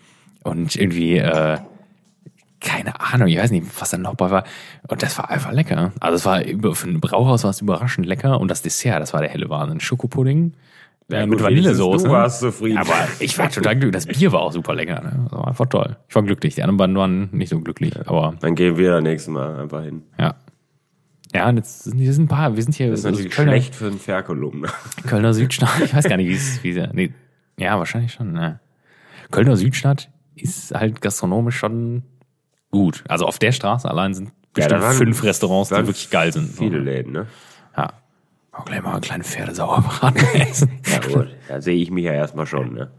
[0.44, 1.58] und irgendwie, äh,
[2.60, 4.44] keine Ahnung, ich weiß nicht, was da noch bei war.
[4.88, 5.92] Und das war einfach lecker.
[6.00, 8.40] Also es war über- für ein Brauhaus war es überraschend lecker.
[8.40, 9.80] Und das Dessert, das war der helle Wahnsinn.
[9.80, 10.54] Schokopudding
[11.12, 12.06] äh, mit gut, Vanillesoße.
[12.08, 12.78] du warst zufrieden.
[12.78, 14.04] Aber ich war total glücklich.
[14.04, 15.02] Das Bier war auch super lecker.
[15.02, 15.28] Ne?
[15.30, 15.98] Das war einfach toll.
[16.08, 16.56] Ich war glücklich.
[16.56, 17.94] Die anderen waren nicht so glücklich.
[18.08, 20.04] Aber Dann gehen wir das nächste Mal einfach hin.
[20.20, 20.36] ja.
[21.32, 22.56] Ja, und jetzt sind wir sind ein paar.
[22.56, 24.66] Wir sind hier Das ist natürlich Kölner, schlecht für einen Ferkelum.
[25.06, 25.70] Kölner Südstadt.
[25.86, 27.14] Ich weiß gar nicht, wie es, wie es, nee,
[27.60, 28.60] ja, wahrscheinlich schon, ne.
[29.30, 32.02] Kölner Südstadt ist halt gastronomisch schon
[32.72, 33.04] gut.
[33.08, 36.50] Also auf der Straße allein sind bestimmt waren- fünf Restaurants, die wirklich geil sind.
[36.56, 37.28] Viele Läden, ne?
[37.78, 37.94] Ja.
[38.52, 40.72] Auch gleich mal eine kleine Pferdesauerbraten essen.
[40.92, 42.92] Ja gut, da sehe ich mich ja erstmal schon, ne?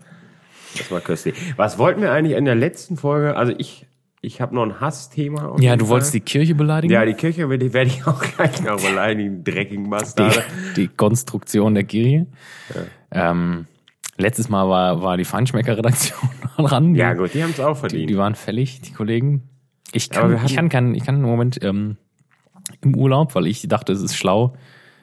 [0.78, 1.34] Das war köstlich.
[1.56, 3.36] Was wollten wir eigentlich in der letzten Folge?
[3.36, 3.86] Also ich,
[4.22, 5.56] ich habe noch ein Hassthema.
[5.58, 6.92] Ja, du wolltest die Kirche beleidigen?
[6.92, 10.44] Ja, die Kirche werde ich, werde ich auch gleich noch beleidigen, dreckigen die, Bastarde.
[10.76, 12.26] die Konstruktion der Kirche.
[13.10, 13.66] Ähm,
[14.16, 16.94] letztes Mal war, war die Feinschmecker-Redaktion dran.
[16.94, 18.10] Ja gut, die haben es auch Die, verdient.
[18.10, 19.49] die waren fällig, die Kollegen.
[19.92, 21.96] Ich kann, ich kann, kann, ich kann im Moment ähm,
[22.80, 24.54] im Urlaub, weil ich dachte, es ist schlau.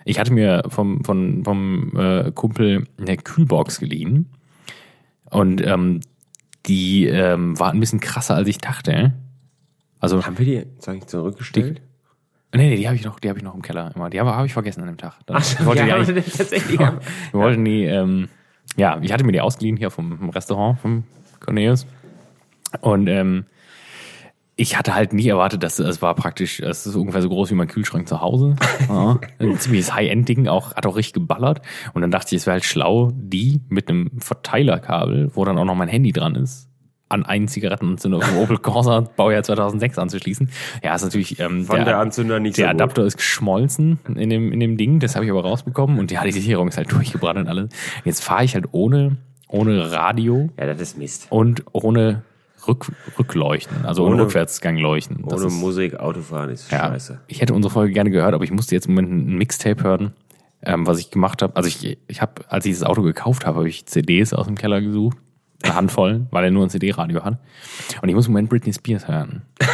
[0.05, 4.29] Ich hatte mir vom, vom, vom äh, Kumpel eine Kühlbox geliehen.
[5.29, 5.99] Und ähm,
[6.65, 9.13] die ähm, war ein bisschen krasser, als ich dachte.
[9.99, 11.81] Also, haben wir die jetzt eigentlich zurückgestellt?
[12.53, 14.09] nee, nee, die habe ich noch, die habe ich noch im Keller immer.
[14.09, 15.19] Die habe hab ich vergessen an dem Tag.
[15.25, 16.79] Dann, Ach, ich wollte die ja, eigentlich- tatsächlich.
[16.79, 16.99] wir
[17.33, 18.29] wollten die, ähm,
[18.77, 21.03] ja, ich hatte mir die ausgeliehen hier vom, vom Restaurant, vom
[21.39, 21.85] Cornelius.
[22.81, 23.45] Und ähm,
[24.59, 27.55] ich hatte halt nie erwartet, dass es war praktisch, es ist ungefähr so groß wie
[27.55, 28.55] mein Kühlschrank zu Hause.
[28.89, 31.61] Ja, ein ziemliches High-End-Ding, auch, hat auch richtig geballert.
[31.93, 35.65] Und dann dachte ich, es wäre halt schlau, die mit einem Verteilerkabel, wo dann auch
[35.65, 36.69] noch mein Handy dran ist,
[37.09, 40.49] an einen Zigarettenanzünder vom Opel Corsa Baujahr 2006 anzuschließen.
[40.83, 42.71] Ja, ist natürlich ähm, Fand der Anzünder nicht der so.
[42.71, 46.23] Adapter ist geschmolzen in dem, in dem Ding, das habe ich aber rausbekommen und ja,
[46.23, 47.69] die Sicherung ist halt durchgebrannt und alles.
[48.05, 49.17] Jetzt fahre ich halt ohne,
[49.49, 51.27] ohne Radio Ja, das ist Mist.
[51.29, 52.23] und ohne
[52.67, 55.23] Rück, Rückleuchten, also ohne, Rückwärtsgangleuchten.
[55.27, 57.19] Das Ohne ist, Musik Autofahren ist ja, scheiße.
[57.27, 60.13] Ich hätte unsere Folge gerne gehört, aber ich musste jetzt im Moment ein Mixtape hören,
[60.61, 61.55] ähm, was ich gemacht habe.
[61.55, 64.55] Also ich, ich habe, als ich das Auto gekauft habe, habe ich CDs aus dem
[64.55, 65.17] Keller gesucht.
[65.63, 67.39] Eine Handvoll, weil er nur ein CD-Radio hat.
[68.01, 69.43] Und ich muss im Moment Britney Spears hören.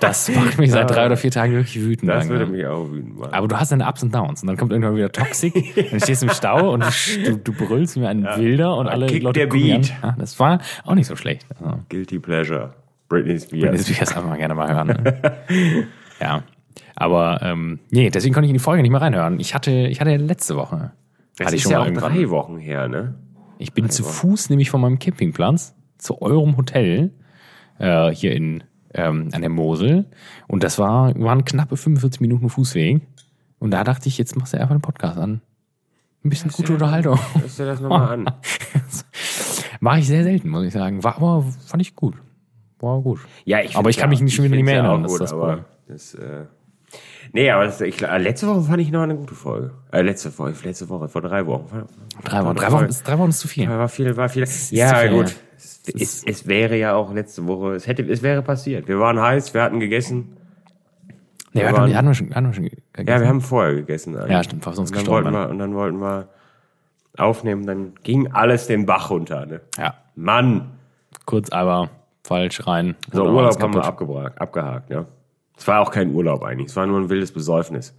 [0.00, 2.08] Das macht mich seit drei oder vier Tagen wirklich wütend.
[2.08, 2.38] Das langsam.
[2.38, 3.32] würde mich auch wütend machen.
[3.32, 6.22] Aber du hast deine Ups und Downs und dann kommt irgendwann wieder Toxic, dann stehst
[6.22, 6.84] du im Stau und
[7.24, 9.46] du, du brüllst wie ein Wilder und alle Kick Leute der.
[9.46, 9.92] Beat.
[10.02, 11.44] Ja, das war auch nicht so schlecht.
[11.60, 12.74] Also, Guilty Pleasure.
[13.08, 13.88] Britney Spears.
[13.88, 14.88] ich jetzt einfach mal gerne mal hören.
[14.88, 15.88] Ne?
[16.20, 16.42] ja,
[16.94, 19.40] aber ähm, nee, deswegen konnte ich in die Folge nicht mehr reinhören.
[19.40, 20.92] Ich hatte, ich hatte letzte Woche.
[21.36, 22.14] Das hatte ich ist schon ja mal auch irgendwann.
[22.14, 23.14] drei Wochen her, ne?
[23.58, 27.12] Ich bin zu Fuß nämlich von meinem Campingplatz zu eurem Hotel
[27.78, 28.64] äh, hier in
[28.94, 30.06] ähm, an der Mosel
[30.46, 33.00] und das war waren knappe 45 Minuten Fußweg
[33.58, 35.40] und da dachte ich, jetzt machst du einfach einen Podcast an.
[36.24, 37.18] Ein bisschen gute Unterhaltung.
[37.34, 38.24] Hörst du das nochmal an?
[39.80, 41.04] Mache ich sehr selten, muss ich sagen.
[41.04, 42.16] War aber fand ich gut.
[42.78, 43.20] War gut.
[43.44, 45.30] Ja, ich Aber ich kann mich nicht schon wieder nicht mehr ja erinnern, auch das
[45.30, 46.46] ist gut, das aber das, äh,
[47.32, 49.72] nee, aber das, ich, äh, letzte Woche fand ich noch eine gute Folge.
[49.92, 51.64] Äh, letzte Woche, letzte Woche, vor drei Wochen.
[52.24, 53.68] Drei Wochen, drei Wochen, ist, drei Wochen ist zu viel.
[53.68, 54.46] War viel, war viel.
[54.70, 55.28] Ja, viel, gut.
[55.30, 55.34] ja.
[55.56, 58.88] Es, es, es wäre ja auch letzte Woche, es hätte, es wäre passiert.
[58.88, 60.36] Wir waren heiß, wir hatten gegessen.
[61.52, 62.84] Nee, wir hatten, waren- wir, hatten wir schon, hatten wir schon gegessen.
[63.08, 64.16] Ja, wir haben vorher gegessen.
[64.16, 64.30] eigentlich.
[64.32, 65.24] Ja, stimmt, war sonst und dann gestorben.
[65.32, 66.28] wollten wir, Und dann wollten wir
[67.16, 69.46] aufnehmen, dann ging alles den Bach runter.
[69.46, 69.60] Ne?
[69.78, 70.72] Ja, Mann,
[71.24, 71.88] kurz aber
[72.24, 72.94] falsch rein.
[73.12, 74.90] so Urlaub haben wir abgehakt.
[74.90, 75.06] Ja.
[75.56, 77.94] Es war auch kein Urlaub eigentlich, es war nur ein wildes Besäufnis.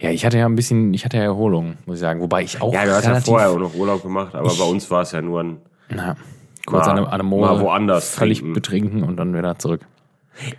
[0.00, 2.20] Ja, ich hatte ja ein bisschen, ich hatte ja Erholung, muss ich sagen.
[2.20, 4.90] Wobei ich auch Ja, du hast ja vorher auch noch Urlaub gemacht, aber bei uns
[4.90, 5.56] war es ja nur ein.
[5.90, 6.16] na,
[6.64, 8.54] kurz Mal- an, einem- an einem mal Mose woanders völlig trinken.
[8.54, 9.82] betrinken und dann wieder zurück.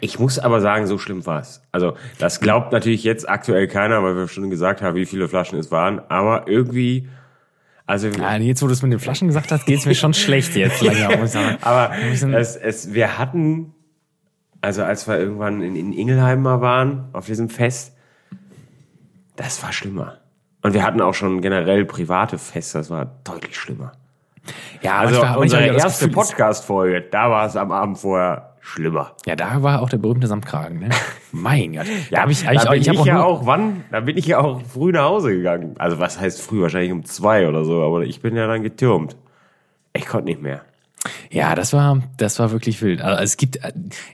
[0.01, 1.61] Ich muss aber sagen, so schlimm war es.
[1.71, 5.59] Also, das glaubt natürlich jetzt aktuell keiner, weil wir schon gesagt haben, wie viele Flaschen
[5.59, 6.01] es waren.
[6.09, 7.07] Aber irgendwie,
[7.85, 10.55] also, Ja, jetzt, wo du es mit den Flaschen gesagt hast, geht's mir schon schlecht
[10.55, 13.73] jetzt langsam, aber es, es, wir hatten,
[14.61, 17.95] also als wir irgendwann in, in Ingelheim mal waren, auf diesem Fest,
[19.35, 20.17] das war schlimmer.
[20.61, 23.93] Und wir hatten auch schon generell private Feste, das war deutlich schlimmer.
[24.81, 28.55] Ja, Also manchmal- unsere manchmal hab ich erste Podcast-Folge, da war es am Abend vorher
[28.61, 29.13] schlimmer.
[29.25, 30.89] Ja, da war auch der berühmte Samtkragen, ne?
[31.31, 31.85] mein Gott.
[32.11, 33.83] da habe ich da eigentlich bin ich ich, hab ja auch, wann?
[33.91, 35.75] Da bin ich ja auch früh nach Hause gegangen.
[35.77, 36.61] Also was heißt früh?
[36.61, 39.15] Wahrscheinlich um zwei oder so, aber ich bin ja dann getürmt.
[39.93, 40.61] Ich konnte nicht mehr.
[41.31, 43.01] Ja, das war, das war wirklich wild.
[43.01, 43.59] Also es gibt,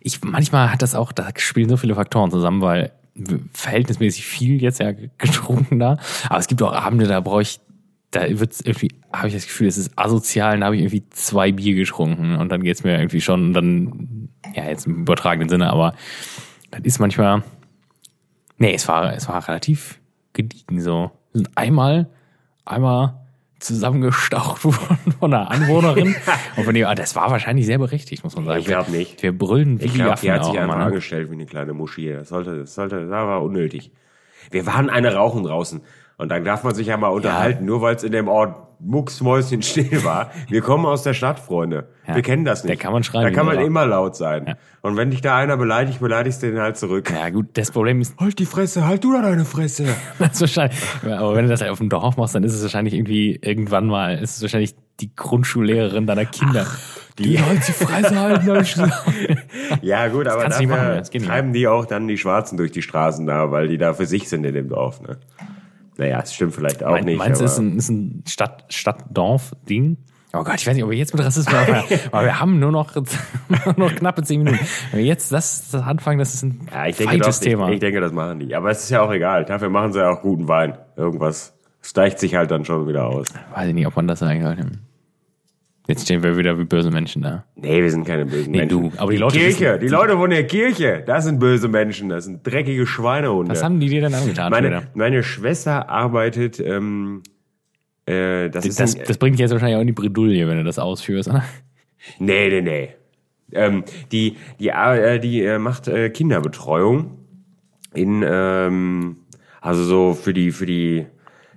[0.01, 2.91] ich, manchmal hat das auch, da spielen so viele Faktoren zusammen, weil
[3.53, 5.97] verhältnismäßig viel jetzt ja getrunken da.
[6.29, 7.59] Aber es gibt auch Abende, da brauche ich,
[8.11, 11.51] da wird's irgendwie, habe ich das Gefühl, es ist asozial, da habe ich irgendwie zwei
[11.51, 15.69] Bier getrunken und dann geht's mir irgendwie schon, und dann, ja, jetzt im übertragenen Sinne,
[15.69, 15.93] aber
[16.71, 17.43] das ist manchmal,
[18.57, 19.99] nee, es war, es war relativ
[20.33, 21.11] gediegen so.
[21.55, 22.07] Einmal,
[22.65, 23.22] einmal
[23.64, 26.16] zusammengestaucht worden von einer Anwohnerin.
[26.55, 28.59] und von dem, ah, das war wahrscheinlich sehr berechtigt, muss man sagen.
[28.59, 29.22] Ich glaub nicht.
[29.24, 30.86] Wir brüllen wie Ich die glaube, Affen die hat auch sich einfach immer, ne?
[30.86, 32.11] angestellt wie eine kleine Muschi.
[32.11, 33.91] Das sollte, das sollte, das war unnötig.
[34.51, 35.82] Wir waren eine rauchen draußen.
[36.18, 38.55] Und dann darf man sich ja mal unterhalten, nur weil es in dem Ort
[38.86, 40.31] mucksmäuschen still war.
[40.49, 41.88] Wir kommen aus der Stadt, Freunde.
[42.07, 42.15] Ja.
[42.15, 42.77] Wir kennen das nicht.
[42.77, 44.55] Da kann man schreien, Da kann man man immer laut sein.
[44.81, 47.09] Und wenn dich da einer beleidigt, beleidigst du den halt zurück.
[47.09, 49.86] Ja, gut, das Problem ist, Halt die Fresse, halt du da deine Fresse.
[50.19, 52.61] das ist wahrscheinlich, aber wenn du das halt auf dem Dorf machst, dann ist es
[52.61, 56.67] wahrscheinlich irgendwie irgendwann mal, ist es wahrscheinlich die Grundschullehrerin deiner Kinder.
[57.17, 58.43] die halt die Fresse halten.
[59.81, 63.51] Ja, gut, aber dafür machen, treiben die auch dann die Schwarzen durch die Straßen da,
[63.51, 65.17] weil die da für sich sind in dem Dorf, ne?
[65.97, 67.17] Naja, es stimmt vielleicht auch Mein, nicht.
[67.17, 69.97] meinst du, aber- ist ein, ist ein Stadt, Stadt-Dorf-Ding?
[70.35, 71.83] Oh Gott, ich weiß nicht, ob wir jetzt mit Rassismus aufhören.
[72.11, 74.59] Aber wir haben nur noch, nur noch knappe zehn Minuten.
[74.89, 77.67] Wenn wir jetzt das, das anfangen, das ist ein Ja, ich denke, doch, Thema.
[77.67, 78.55] Ich, ich denke, das machen die.
[78.55, 79.45] Aber es ist ja auch egal.
[79.45, 80.75] Dafür machen sie ja auch guten Wein.
[80.95, 81.53] Irgendwas.
[81.93, 83.27] Gleicht sich halt dann schon wieder aus.
[83.53, 84.65] weiß ich nicht, ob man das sagen sollte.
[85.88, 87.43] Jetzt stehen wir wieder wie böse Menschen da.
[87.55, 88.84] Nee, wir sind keine bösen Nee, Menschen.
[88.91, 92.07] du, aber die Leute Kirche, wissen- die Leute von der Kirche, das sind böse Menschen.
[92.07, 93.51] Das sind dreckige Schweinehunde.
[93.51, 94.49] Was haben die dir denn angetan?
[94.49, 97.21] meine, meine Schwester arbeitet, ähm,
[98.05, 100.57] äh, das, ist das, ein, das bringt dich jetzt wahrscheinlich auch in die Bredouille, wenn
[100.57, 101.29] du das ausführst.
[101.29, 101.43] oder?
[102.17, 102.89] Nee, nee, nee.
[103.51, 107.17] Ähm, die die, äh, die äh, macht äh, Kinderbetreuung
[107.93, 109.17] in ähm,
[109.61, 111.05] also so für die für die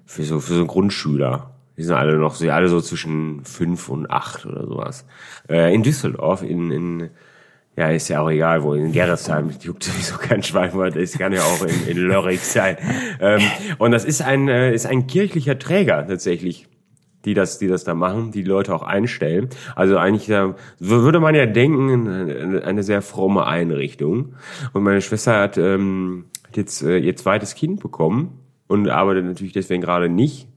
[0.05, 1.56] für so für so Grundschüler.
[1.77, 5.07] Die sind alle noch so alle so zwischen fünf und acht oder sowas.
[5.49, 7.11] Äh, in Düsseldorf in in
[7.77, 11.33] ja, ist ja auch egal, wo, in Gerresheim, juckt sowieso kein Schwein, weil das kann
[11.33, 12.79] ja auch in, in Lörrich sein.
[13.21, 13.43] Ähm,
[13.79, 16.69] und das ist ein, äh, ist ein kirchlicher Träger tatsächlich,
[17.27, 19.51] die das, die das da machen, die, die Leute auch einstellen.
[19.75, 24.37] Also eigentlich äh, so würde man ja denken, eine, sehr fromme Einrichtung.
[24.73, 26.25] Und meine Schwester hat ähm,
[26.55, 30.49] jetzt äh, ihr zweites Kind bekommen und arbeitet natürlich deswegen gerade nicht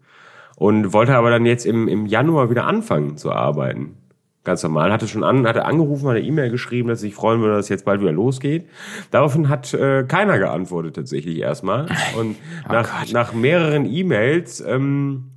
[0.60, 3.96] und wollte aber dann jetzt im, im Januar wieder anfangen zu arbeiten.
[4.44, 4.92] Ganz normal.
[4.92, 7.86] Hatte schon an, hatte angerufen, hatte E-Mail geschrieben, dass ich freuen würde, dass es jetzt
[7.86, 8.68] bald wieder losgeht.
[9.10, 11.88] Daraufhin hat äh, keiner geantwortet tatsächlich erstmal.
[12.18, 12.36] Und
[12.70, 15.32] nach, nach mehreren E-Mails ähm,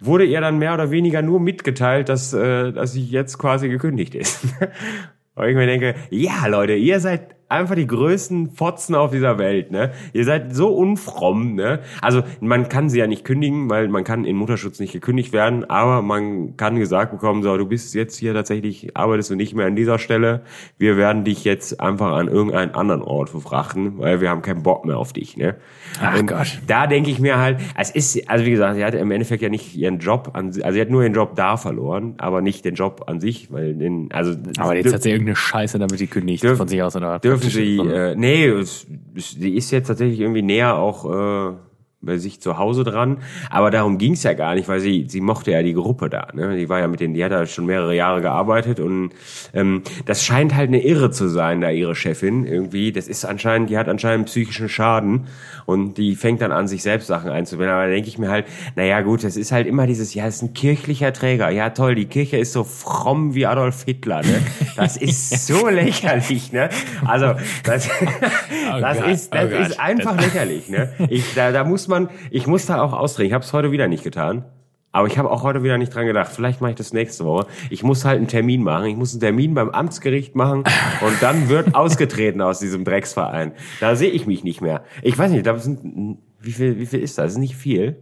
[0.00, 4.14] wurde ihr dann mehr oder weniger nur mitgeteilt, dass, äh, dass sie jetzt quasi gekündigt
[4.14, 4.44] ist.
[5.34, 9.70] Und ich mir denke, ja Leute, ihr seid einfach die größten Fotzen auf dieser Welt,
[9.70, 9.92] ne?
[10.12, 11.80] Ihr seid so unfromm, ne?
[12.02, 15.68] Also man kann sie ja nicht kündigen, weil man kann in Mutterschutz nicht gekündigt werden,
[15.68, 19.66] aber man kann gesagt bekommen, so, du bist jetzt hier tatsächlich, arbeitest du nicht mehr
[19.66, 20.42] an dieser Stelle,
[20.78, 24.84] wir werden dich jetzt einfach an irgendeinen anderen Ort verfrachten, weil wir haben keinen Bock
[24.84, 25.56] mehr auf dich, ne?
[26.02, 26.60] Ach Und Gott.
[26.66, 29.48] da denke ich mir halt, es ist, also wie gesagt, sie hatte im Endeffekt ja
[29.48, 32.74] nicht ihren Job an, also sie hat nur ihren Job da verloren, aber nicht den
[32.74, 36.44] Job an sich, weil den, also Aber jetzt hat sie irgendeine Scheiße, damit sie kündigt
[36.44, 38.86] Dürfen- von sich aus oder dürfen sie, äh, nee, es,
[39.16, 41.04] sie ist jetzt tatsächlich irgendwie näher auch
[41.52, 41.56] äh,
[42.00, 43.18] bei sich zu Hause dran,
[43.50, 46.56] aber darum ging's ja gar nicht, weil sie sie mochte ja die Gruppe da, ne?
[46.56, 49.10] Die war ja mit denen, die hat da schon mehrere Jahre gearbeitet und
[49.52, 52.92] ähm, das scheint halt eine Irre zu sein, da ihre Chefin irgendwie.
[52.92, 55.26] Das ist anscheinend, die hat anscheinend psychischen Schaden
[55.68, 57.74] und die fängt dann an, sich selbst Sachen einzubinden.
[57.74, 60.36] Aber da denke ich mir halt, naja gut, das ist halt immer dieses, ja, es
[60.36, 61.50] ist ein kirchlicher Träger.
[61.50, 64.40] Ja toll, die Kirche ist so fromm wie Adolf Hitler, ne?
[64.76, 66.70] Das ist so lächerlich, ne?
[67.04, 67.86] Also das,
[68.80, 70.88] das Gott, ist, das oh ist einfach lächerlich, ne?
[71.10, 73.26] Ich, da, da muss man, ich muss da auch ausdrehen.
[73.26, 74.46] Ich habe es heute wieder nicht getan.
[74.90, 76.32] Aber ich habe auch heute wieder nicht dran gedacht.
[76.32, 77.46] Vielleicht mache ich das nächste Woche.
[77.68, 78.86] Ich muss halt einen Termin machen.
[78.86, 80.64] Ich muss einen Termin beim Amtsgericht machen
[81.00, 83.52] und dann wird ausgetreten aus diesem Drecksverein.
[83.80, 84.82] Da sehe ich mich nicht mehr.
[85.02, 87.24] Ich weiß nicht, da sind wie viel, wie viel ist das?
[87.26, 87.98] Das ist nicht viel.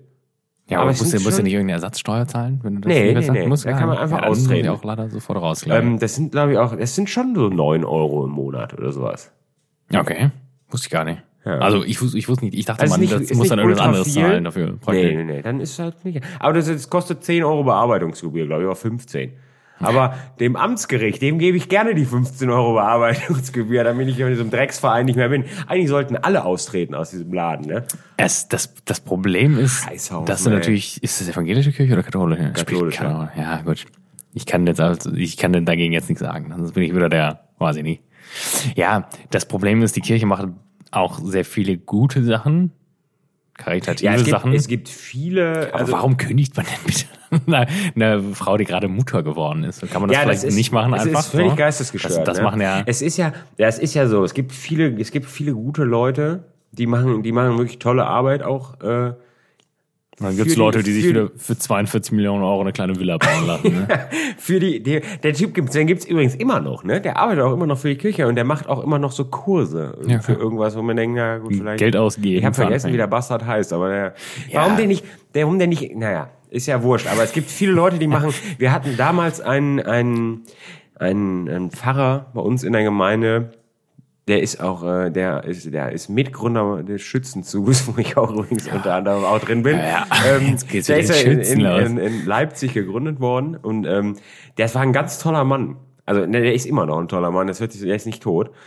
[0.68, 3.14] Ja, Aber aber musst du, musst du nicht irgendeine Ersatzsteuer zahlen, wenn du das Nee,
[3.14, 3.47] nicht nee, nee.
[3.47, 4.01] Musst Da kann man nicht.
[4.03, 4.68] einfach ja, austreten.
[4.68, 7.84] auch leider sofort raus, Ähm, das sind, glaube ich, auch, es sind schon so neun
[7.84, 9.32] Euro im Monat oder sowas.
[9.95, 10.30] Okay,
[10.70, 11.22] wusste ich gar nicht.
[11.47, 11.59] Ja.
[11.59, 13.81] Also ich wusste, ich wusste nicht, ich dachte, Also man nicht- das muss dann irgendwas
[13.81, 14.23] anderes viel.
[14.23, 14.77] zahlen dafür.
[14.79, 15.05] praktisch.
[15.05, 16.21] Nee, nee, nee, dann ist halt nicht.
[16.41, 19.33] Aber das, das kostet 10 Euro Bearbeitungsgebühr, glaube ich, oder 15.
[19.79, 24.51] Aber dem Amtsgericht, dem gebe ich gerne die 15 Euro Bearbeitungsgebühr, damit ich in diesem
[24.51, 25.45] Drecksverein nicht mehr bin.
[25.67, 27.85] Eigentlich sollten alle austreten aus diesem Laden, ne?
[28.17, 29.87] Es, das, das Problem ist,
[30.25, 32.53] dass du natürlich, ist das evangelische Kirche oder katholische?
[32.55, 33.31] Katholisch, Spielt keine Rolle.
[33.37, 33.85] Ja, gut.
[34.33, 36.53] Ich kann jetzt, also, ich kann dagegen jetzt nichts sagen.
[36.57, 38.03] Sonst bin ich wieder der, weiß ich nicht.
[38.75, 40.49] Ja, das Problem ist, die Kirche macht
[40.91, 42.72] auch sehr viele gute Sachen,
[43.57, 44.53] karitative Ja, es gibt, Sachen.
[44.53, 47.07] es gibt viele, aber also, warum kündigt man denn bitte
[47.47, 49.80] eine, eine Frau, die gerade Mutter geworden ist?
[49.91, 51.20] Kann man das ja, vielleicht das ist, nicht machen das einfach?
[51.20, 51.57] ist völlig so?
[51.57, 52.18] geistesgestört.
[52.18, 52.45] Das, das ne?
[52.45, 54.24] machen ja, Es ist ja, ja, es ist ja so.
[54.24, 58.43] Es gibt viele, es gibt viele gute Leute, die machen, die machen wirklich tolle Arbeit
[58.43, 58.80] auch.
[58.80, 59.14] Äh,
[60.19, 63.19] dann gibt's die- Leute, die sich für- wieder für 42 Millionen Euro eine kleine Villa
[63.19, 63.75] bauen lassen.
[63.87, 63.89] Ne?
[64.39, 67.01] für die, die der Typ gibt's, den gibt's übrigens immer noch, ne?
[67.01, 69.27] Der arbeitet auch immer noch für die Kirche und der macht auch immer noch so
[69.27, 72.39] Kurse Ja, für irgendwas, wo man denkt, na gut, vielleicht Geld ausgeben.
[72.39, 74.14] Ich habe vergessen, wie der Bastard heißt, aber der,
[74.49, 74.61] Ja.
[74.62, 75.05] warum der nicht,
[75.35, 78.33] der, warum der nicht, naja, ist ja wurscht, aber es gibt viele Leute, die machen,
[78.59, 80.43] wir hatten damals einen, einen,
[80.99, 83.51] einen, einen Pfarrer bei uns in der Gemeinde,
[84.29, 88.66] der ist auch, äh, der ist, der ist Mitgründer des Schützenzuges, wo ich auch übrigens
[88.68, 89.79] unter anderem auch drin bin.
[89.79, 90.07] Ja, ja.
[90.27, 94.16] Ähm, Jetzt geht's der ist ja in, in, in, in Leipzig gegründet worden und ähm,
[94.59, 95.77] der war ein ganz toller Mann.
[96.05, 97.47] Also ne, der ist immer noch ein toller Mann.
[97.47, 98.51] Das hört sich, der ist nicht tot.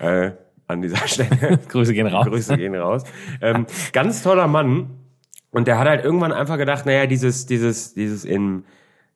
[0.00, 0.32] Äh,
[0.66, 1.58] an dieser Stelle.
[1.68, 2.26] Grüße gehen raus.
[2.26, 3.04] Grüße gehen raus.
[3.40, 4.90] Ähm, ganz toller Mann.
[5.50, 8.64] Und der hat halt irgendwann einfach gedacht, naja, dieses, dieses, dieses in,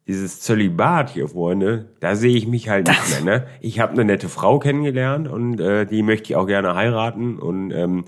[0.06, 3.38] dieses Zölibat hier, Freunde, da sehe ich mich halt nicht mehr.
[3.38, 3.46] Ne?
[3.60, 7.38] Ich habe eine nette Frau kennengelernt und äh, die möchte ich auch gerne heiraten.
[7.38, 8.04] Und ähm,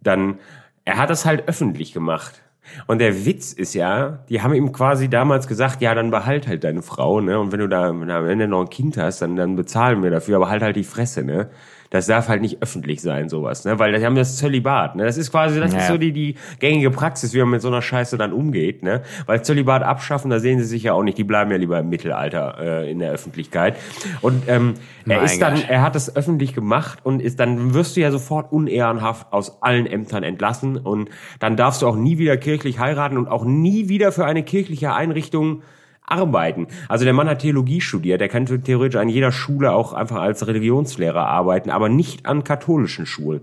[0.00, 0.38] dann,
[0.84, 2.42] er hat das halt öffentlich gemacht.
[2.86, 6.64] Und der Witz ist ja, die haben ihm quasi damals gesagt, ja, dann behalt halt
[6.64, 7.38] deine Frau, ne?
[7.38, 10.02] Und wenn du da wenn du am Ende noch ein Kind hast, dann, dann bezahlen
[10.02, 11.50] wir dafür, aber halt halt die Fresse, ne?
[11.94, 13.78] Das darf halt nicht öffentlich sein, sowas, ne?
[13.78, 15.04] Weil die haben das Zölibat, ne?
[15.04, 15.86] Das ist quasi, das ist Ja.
[15.92, 19.02] so die, die gängige Praxis, wie man mit so einer Scheiße dann umgeht, ne?
[19.26, 21.88] Weil Zölibat abschaffen, da sehen sie sich ja auch nicht, die bleiben ja lieber im
[21.90, 23.76] Mittelalter äh, in der Öffentlichkeit.
[24.22, 24.74] Und ähm,
[25.06, 25.66] er Mein ist dann, Gott.
[25.68, 29.86] er hat es öffentlich gemacht und ist dann wirst du ja sofort unehrenhaft aus allen
[29.86, 34.10] Ämtern entlassen und dann darfst du auch nie wieder kirchlich heiraten und auch nie wieder
[34.10, 35.62] für eine kirchliche Einrichtung
[36.04, 36.66] arbeiten.
[36.88, 40.46] Also der Mann hat Theologie studiert, der kann theoretisch an jeder Schule auch einfach als
[40.46, 43.40] Religionslehrer arbeiten, aber nicht an katholischen Schulen.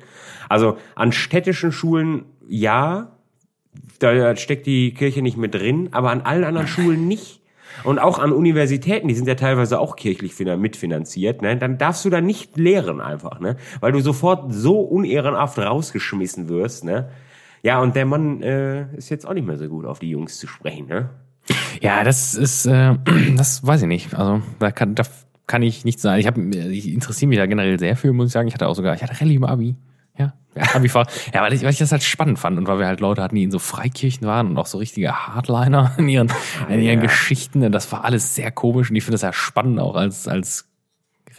[0.50, 3.12] Also an städtischen Schulen ja,
[4.00, 7.42] da steckt die Kirche nicht mit drin, aber an allen anderen Schulen nicht.
[7.84, 11.56] Und auch an Universitäten, die sind ja teilweise auch kirchlich finan- mitfinanziert, ne?
[11.56, 13.56] dann darfst du da nicht lehren einfach, ne?
[13.80, 16.84] weil du sofort so unehrenhaft rausgeschmissen wirst.
[16.84, 17.10] Ne?
[17.64, 20.38] Ja, und der Mann äh, ist jetzt auch nicht mehr so gut auf die Jungs
[20.38, 20.88] zu sprechen.
[20.88, 21.10] Ne?
[21.82, 22.96] Ja, das ist, äh,
[23.36, 24.14] das weiß ich nicht.
[24.14, 25.04] Also da kann, da
[25.48, 26.20] kann ich nichts sagen.
[26.20, 28.48] Ich, hab, ich interessiere mich da generell sehr für, muss ich sagen.
[28.48, 29.76] Ich hatte auch sogar, ich hatte Rallye im Abi.
[30.18, 30.34] Ja,
[30.74, 31.08] Abi-Fahrer.
[31.34, 33.36] Ja, weil ich, weil ich das halt spannend fand und weil wir halt Leute hatten,
[33.36, 36.28] die in so Freikirchen waren und auch so richtige Hardliner in ihren,
[36.68, 37.06] in ihren Ja.
[37.06, 37.64] Geschichten.
[37.64, 40.68] Und das war alles sehr komisch und ich finde das ja spannend auch als, als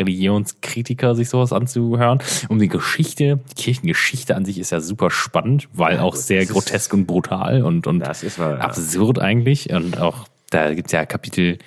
[0.03, 2.19] Religionskritiker sich sowas anzuhören.
[2.49, 6.45] Um die Geschichte, die Kirchengeschichte an sich ist ja super spannend, weil auch gut, sehr
[6.47, 8.59] grotesk und brutal und, und ist wahr, ja.
[8.59, 9.73] absurd eigentlich.
[9.73, 11.59] Und auch da gibt's ja Kapitel,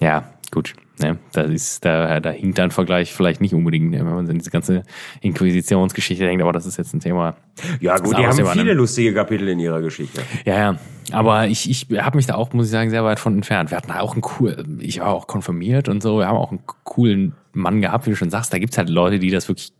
[0.00, 0.74] ja, gut.
[1.00, 4.38] Ne, da ist, da, da hinkt ein Vergleich vielleicht nicht unbedingt, ne, wenn man in
[4.38, 4.82] diese ganze
[5.22, 7.36] Inquisitionsgeschichte denkt, aber das ist jetzt ein Thema.
[7.80, 10.20] Ja gut, die haben Thema, viele lustige Kapitel in ihrer Geschichte.
[10.44, 10.78] Ja, ja.
[11.12, 13.70] Aber ich, ich habe mich da auch, muss ich sagen, sehr weit von entfernt.
[13.70, 16.60] Wir hatten auch einen cool, ich war auch konfirmiert und so, wir haben auch einen
[16.84, 18.52] coolen Mann gehabt, wie du schon sagst.
[18.52, 19.72] Da gibt's halt Leute, die das wirklich,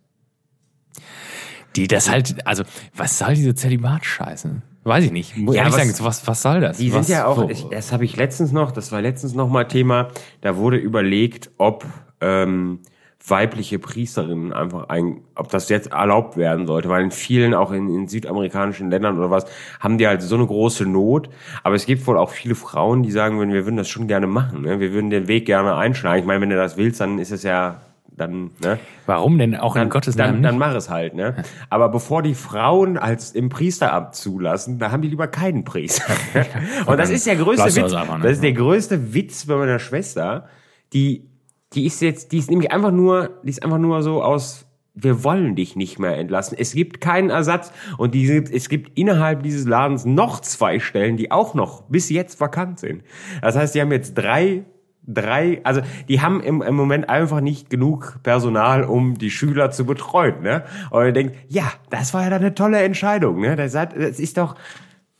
[1.77, 2.64] die das halt, also,
[2.97, 4.62] was soll diese Zölibat-Scheiße?
[4.83, 5.37] Weiß ich nicht.
[5.37, 6.79] Muss Ja, was- sagen, was, was soll das?
[6.79, 9.49] Die was, sind ja auch, ich, das habe ich letztens noch, das war letztens noch
[9.49, 10.09] mal Thema,
[10.41, 11.85] da wurde überlegt, ob
[12.21, 12.81] ähm,
[13.27, 17.89] weibliche Priesterinnen einfach ein, ob das jetzt erlaubt werden sollte, weil in vielen, auch in,
[17.95, 19.45] in südamerikanischen Ländern oder was,
[19.79, 21.29] haben die halt so eine große Not.
[21.62, 24.27] Aber es gibt wohl auch viele Frauen, die sagen, würden, wir würden das schon gerne
[24.27, 24.81] machen, ne?
[24.81, 26.21] wir würden den Weg gerne einschlagen.
[26.21, 27.81] Ich meine, wenn du das willst, dann ist es ja
[28.16, 28.79] dann, ne?
[29.07, 30.61] Warum denn auch in Dann, Gottes dann, Namen dann nicht?
[30.61, 31.37] mach es halt, ne?
[31.71, 36.12] Aber bevor die Frauen als im Priesteramt zulassen, da haben die lieber keinen Priester.
[36.87, 37.93] Und das ist der größte Witz.
[37.93, 38.18] ne?
[38.23, 40.49] Das ist der größte Witz bei meiner Schwester.
[40.93, 41.30] Die,
[41.73, 45.23] die ist jetzt, die ist nämlich einfach nur, die ist einfach nur so aus, wir
[45.23, 46.57] wollen dich nicht mehr entlassen.
[46.59, 51.31] Es gibt keinen Ersatz und die, es gibt innerhalb dieses Ladens noch zwei Stellen, die
[51.31, 53.03] auch noch bis jetzt vakant sind.
[53.41, 54.64] Das heißt, die haben jetzt drei
[55.07, 59.85] drei, also die haben im, im Moment einfach nicht genug Personal, um die Schüler zu
[59.85, 60.64] betreuen, ne?
[60.91, 63.57] Und ihr denkt, ja, das war ja dann eine tolle Entscheidung, ne?
[63.57, 64.57] Das, das ist doch,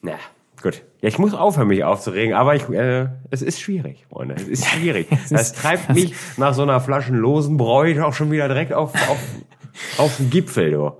[0.03, 0.14] na,
[0.62, 0.82] gut.
[1.00, 4.34] Ja, ich muss aufhören, mich aufzuregen, aber ich, äh, es ist schwierig, Freunde.
[4.34, 5.08] Es ist schwierig.
[5.30, 9.18] Das treibt mich nach so einer Flaschen losen Bräu auch schon wieder direkt auf, auf,
[9.98, 10.92] auf den Gipfel, du.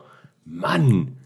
[0.45, 1.17] Mann.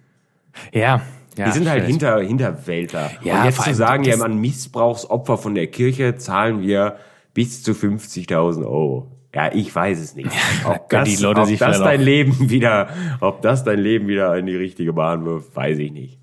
[0.73, 1.03] Ja.
[1.37, 3.11] ja Die sind halt hinter, Hinterwäldler.
[3.23, 6.97] Ja, und jetzt zu sagen, ja, das- an Missbrauchsopfer von der Kirche zahlen wir
[7.33, 9.11] bis zu 50.000 Euro.
[9.35, 10.31] Ja, ich weiß es nicht.
[10.65, 12.89] Ob das, die Leute ob sich das dein Leben wieder,
[13.21, 16.21] ob das dein Leben wieder in die richtige Bahn wirft, weiß ich nicht.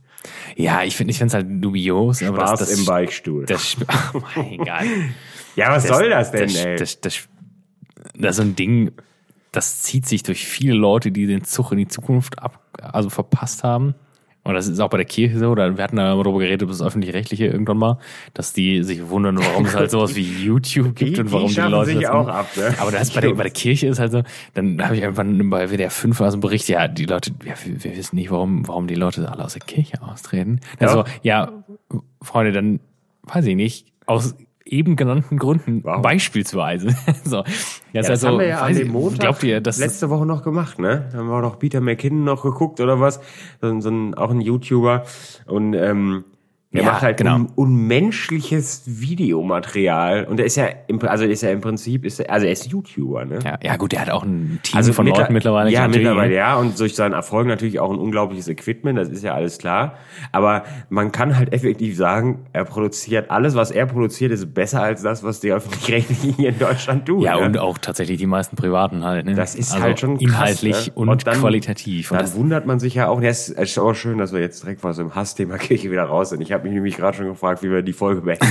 [0.62, 3.46] Ja, ich finde ich es halt dubios, aber Spaß das, das, im Beichtstuhl.
[3.46, 3.78] das,
[4.14, 4.68] oh mein Gott.
[5.56, 6.76] ja, was soll das denn, das, ey?
[6.78, 7.28] Das, das,
[8.16, 8.92] das ist so ein Ding,
[9.52, 13.64] das zieht sich durch viele Leute, die den Zug in die Zukunft ab, also verpasst
[13.64, 13.96] haben.
[14.44, 16.82] Und das ist auch bei der Kirche so, oder wir hatten da darüber geredet, das
[16.82, 17.98] öffentlich-rechtliche irgendwann mal,
[18.34, 21.56] dass die sich wundern, warum es halt sowas wie YouTube gibt Die- und warum die
[21.56, 22.30] die, Leute sich das auch machen.
[22.30, 22.76] ab, ne?
[22.80, 24.24] Aber das bei der, bei der Kirche ist halt so,
[24.56, 27.54] dann habe ich irgendwann bei WDR 5 war so ein Bericht, ja, die Leute, ja,
[27.64, 30.60] wir, wir wissen nicht, warum, warum die Leute alle aus der Kirche austreten.
[30.80, 31.52] Also, ja,
[32.22, 32.80] Freunde, dann
[33.24, 34.36] weiß ich nicht, aus
[34.72, 36.02] eben genannten Gründen Warum?
[36.02, 36.90] beispielsweise.
[37.24, 37.38] so.
[37.38, 40.10] Ja, Das, ist das also, haben wir ja an dem Montag Glaubt ihr, dass letzte
[40.10, 41.10] Woche noch gemacht, ne?
[41.12, 43.20] Da haben wir doch Peter McKinnon noch geguckt oder was.
[43.62, 45.04] So, ein- so ein, auch ein YouTuber.
[45.46, 46.24] Und ähm,
[46.74, 47.36] er Ja, macht halt genau.
[47.36, 50.26] un unmenschliches Videomaterial.
[50.26, 52.54] Und er ist ja im, also er ist ja im Prinzip, ist, er- also er
[52.54, 53.40] ist YouTuber, ne?
[53.44, 55.70] ja, ja, gut, der hat auch ein Team Also von Leuten mittlerweile.
[55.72, 56.56] Ja, mittlerweile, ja.
[56.56, 59.96] Und durch seinen Erfolg natürlich auch ein unglaubliches Equipment, das ist ja alles klar.
[60.32, 65.02] Aber man kann halt effektiv sagen, er produziert, alles, was er produziert, ist besser als
[65.02, 67.22] das, was die Öffentlich-Rechtlichen hier in Deutschland tun.
[67.22, 67.46] Ja, ne?
[67.46, 69.26] und auch tatsächlich die meisten Privaten halt.
[69.26, 69.36] Ne?
[69.36, 70.94] Das ist also halt schon krass, inhaltlich ne?
[70.96, 72.12] und, Und dann- qualitativ.
[72.12, 74.64] Und Dann wundert man sich ja auch, und es ist auch schön, dass wir jetzt
[74.64, 76.42] direkt aus dem Hassthema Kirche wieder raus sind.
[76.42, 78.46] Ich habe mich nämlich gerade schon gefragt, wie wir die Folge beenden.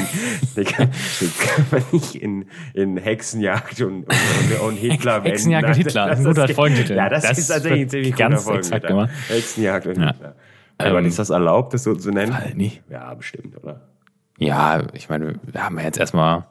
[0.57, 0.91] Die kann,
[1.21, 5.31] die kann man nicht in, in Hexenjagd und, und, und, Hitler beenden.
[5.31, 6.95] Hexenjagd und Hitler, Das- ein das- guter Folgentitel.
[6.97, 9.09] Ja, das, Das ist tatsächlich ein ziemlich ganz guter Folgentitel.
[9.29, 10.07] Hexenjagd und Ja.
[10.13, 10.35] Hitler.
[10.79, 12.37] Aber Ähm, ist das erlaubt, das so zu nennen?
[12.37, 12.83] halt nicht.
[12.89, 13.81] Ja, bestimmt, oder?
[14.39, 16.47] Ja, ich meine, wir haben ja jetzt erstmal,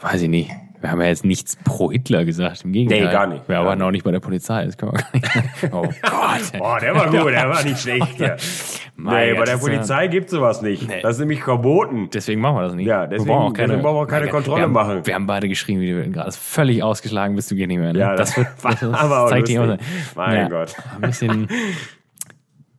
[0.00, 0.50] weiß ich nicht,
[0.86, 2.64] wir haben ja jetzt nichts pro Hitler gesagt.
[2.64, 3.06] Im Gegenteil.
[3.06, 3.48] Nee, gar nicht.
[3.48, 4.64] Wir arbeiten auch nicht bei der Polizei.
[4.64, 5.72] Das kann man gar nicht.
[5.74, 6.58] Oh Gott.
[6.58, 8.20] Boah, der war gut, der war nicht schlecht.
[8.20, 8.36] Ja.
[8.96, 10.88] Mein Nee, bei der das ja- Polizei gibt's sowas nicht.
[11.02, 12.08] Das ist nämlich verboten.
[12.14, 12.86] Deswegen machen wir das nicht.
[12.86, 15.06] Ja, deswegen- wir brauchen auch keine, brauchen wir keine Kontrolle wir haben, machen.
[15.06, 16.26] Wir haben beide geschrieben, wie du gerade.
[16.26, 17.92] Das völlig ausgeschlagen, bist du geht nicht mehr.
[17.92, 17.98] Ne?
[17.98, 19.80] Ja, das wird, war das, das aber auch zeigt lustig.
[20.14, 20.74] Mein Gott.
[20.94, 21.48] Ein bisschen,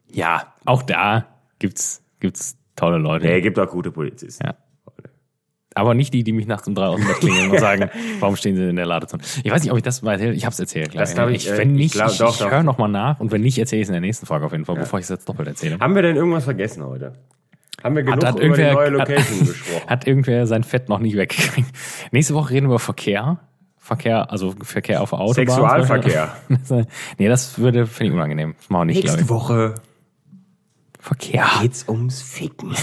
[0.09, 1.25] ja, auch da
[1.59, 3.27] gibt's, gibt's tolle Leute.
[3.27, 4.45] Nee, gibt auch gute Polizisten.
[4.45, 4.55] Ja.
[5.77, 8.35] Aber nicht die, die mich nachts um drei aus dem Bett klingeln und sagen, warum
[8.35, 9.21] stehen sie in der Ladezone?
[9.43, 10.95] Ich weiß nicht, ob ich das mal erzählt Ich habe es erzählt.
[10.95, 12.51] Das glaub ich, äh, wenn ich nicht, glaub- ich, doch, ich doch.
[12.51, 14.65] höre nochmal nach und wenn nicht, erzähle ich es in der nächsten Folge auf jeden
[14.65, 15.79] Fall, bevor ich es jetzt doppelt erzähle.
[15.79, 17.13] Haben wir denn irgendwas vergessen heute?
[17.83, 19.87] Haben wir genug hat über die irgendwer- neue Location hat- gesprochen?
[19.87, 21.69] Hat irgendwer sein Fett noch nicht weggekriegt.
[22.11, 23.39] Nächste Woche reden wir über Verkehr.
[23.77, 25.35] Verkehr, also Verkehr auf der Autobahn.
[25.47, 26.35] Sexualverkehr.
[27.17, 28.55] nee, das würde, finde ich unangenehm.
[28.57, 29.29] Das machen wir nicht, glaube ich.
[29.29, 29.75] Woche
[30.99, 31.45] Verkehr.
[31.61, 32.75] geht's ums Ficken.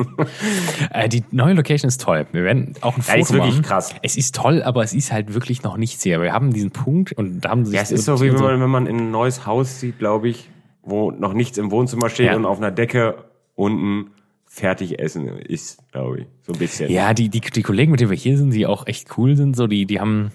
[0.92, 2.26] Äh, die neue Location ist toll.
[2.32, 3.62] Wir werden auch ein Ja, Foto ist wirklich machen.
[3.64, 3.94] krass.
[4.02, 6.20] Es ist toll, aber es ist halt wirklich noch nichts hier.
[6.20, 8.60] Wir haben diesen Punkt und da haben sich Ja, es ist so, wie wenn man,
[8.60, 10.48] wenn man in ein neues Haus sieht, glaube ich,
[10.82, 12.36] wo noch nichts im Wohnzimmer steht Ja.
[12.36, 13.24] und auf einer Decke
[13.54, 14.10] unten
[14.46, 16.26] fertig essen ist, glaube ich.
[16.46, 16.90] So ein bisschen.
[16.90, 19.54] Ja, die, die, die Kollegen, mit denen wir hier sind, die auch echt cool sind,
[19.56, 20.32] so, die, die haben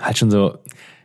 [0.00, 0.58] halt schon so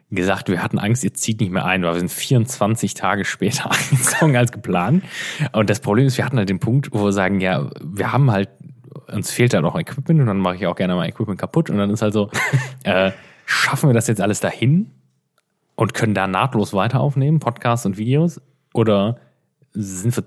[0.09, 3.69] gesagt, wir hatten Angst, ihr zieht nicht mehr ein, weil wir sind 24 Tage später
[3.91, 5.03] eingezogen als geplant.
[5.51, 8.31] Und das Problem ist, wir hatten halt den Punkt, wo wir sagen, ja, wir haben
[8.31, 8.49] halt,
[9.11, 11.77] uns fehlt halt auch Equipment und dann mache ich auch gerne mal Equipment kaputt und
[11.77, 12.29] dann ist halt so,
[12.83, 13.11] äh,
[13.45, 14.91] schaffen wir das jetzt alles dahin
[15.75, 18.41] und können da nahtlos weiter aufnehmen, Podcasts und Videos?
[18.73, 19.17] Oder
[19.73, 20.23] sind wir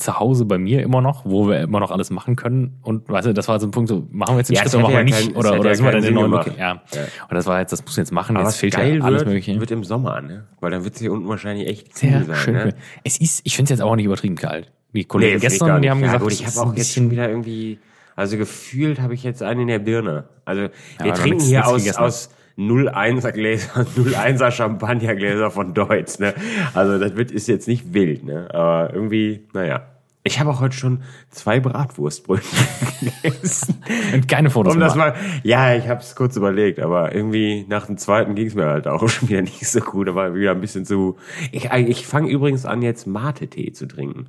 [0.00, 2.78] zu Hause bei mir immer noch, wo wir immer noch alles machen können?
[2.82, 4.74] Und weißt du, das war so ein Punkt, so machen wir jetzt den Ja, Schritt
[4.74, 5.30] oder machen wir ja nicht?
[5.30, 6.30] es oder oder ja sind wir dann in neuen.
[6.30, 6.58] Location?
[6.58, 6.72] Ja.
[6.72, 9.28] Und das war jetzt, das muss jetzt machen, Aber jetzt fehlt geil ja alles wird,
[9.28, 9.60] Mögliche.
[9.60, 10.46] wird im Sommer, ne?
[10.60, 12.54] Weil dann wird es hier unten wahrscheinlich echt Sehr sein, schön.
[12.54, 12.74] Ne?
[13.04, 14.72] Es ist, ich finde es jetzt auch nicht übertrieben kalt.
[14.92, 17.28] Die Kollegen ich gestern, die haben ja, gesagt, gut, ich habe auch jetzt schon wieder
[17.28, 17.78] irgendwie,
[18.16, 20.24] also gefühlt habe ich jetzt einen in der Birne.
[20.44, 20.68] Also
[21.02, 26.34] wir trinken hier aus, gegessen aus 01er Gläser, 01er Champagnergläser von Deutz, ne?
[26.74, 28.48] Also das wird, ist jetzt nicht wild, ne?
[28.52, 29.86] Aber irgendwie, naja.
[30.22, 32.58] Ich habe auch heute schon zwei Bratwurstbrötchen
[33.22, 33.82] gegessen.
[34.12, 35.14] und keine Fotos Um das mal,
[35.44, 38.86] ja, ich habe es kurz überlegt, aber irgendwie nach dem zweiten ging es mir halt
[38.86, 40.08] auch schon wieder nicht so gut.
[40.08, 41.16] Da war wieder ein bisschen zu.
[41.52, 44.26] Ich, ich fange übrigens an, jetzt Mate-Tee zu trinken.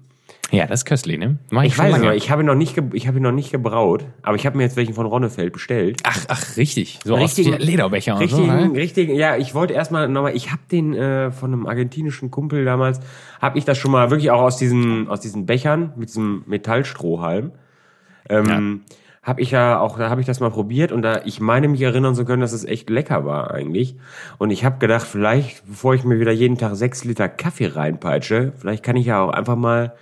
[0.52, 1.38] Ja, das ist köstlich, ne?
[1.50, 3.52] Mach Ich schon weiß aber, ich habe ihn noch nicht, ich habe ihn noch nicht
[3.52, 6.02] gebraut, aber ich habe mir jetzt welchen von Ronnefeld bestellt.
[6.04, 7.00] Ach, ach, richtig.
[7.06, 8.38] So Richtigen- aus Lederbecher und so.
[8.38, 8.78] Richtigen, ne?
[8.80, 13.00] richtigen, ja, ich wollte erstmal nochmal, ich habe den äh, von einem argentinischen Kumpel damals,
[13.42, 17.52] habe ich das schon mal wirklich auch aus diesen, aus diesen Bechern mit diesem Metallstrohhalm,
[18.30, 18.82] ähm,
[19.24, 21.82] habe ich ja auch, da habe ich das mal probiert und da, ich meine mich
[21.82, 23.96] erinnern zu können, dass es echt lecker war eigentlich.
[24.40, 28.52] Und ich habe gedacht, vielleicht, bevor ich mir wieder jeden Tag sechs Liter Kaffee reinpeitsche,
[28.58, 29.94] vielleicht kann ich ja auch einfach mal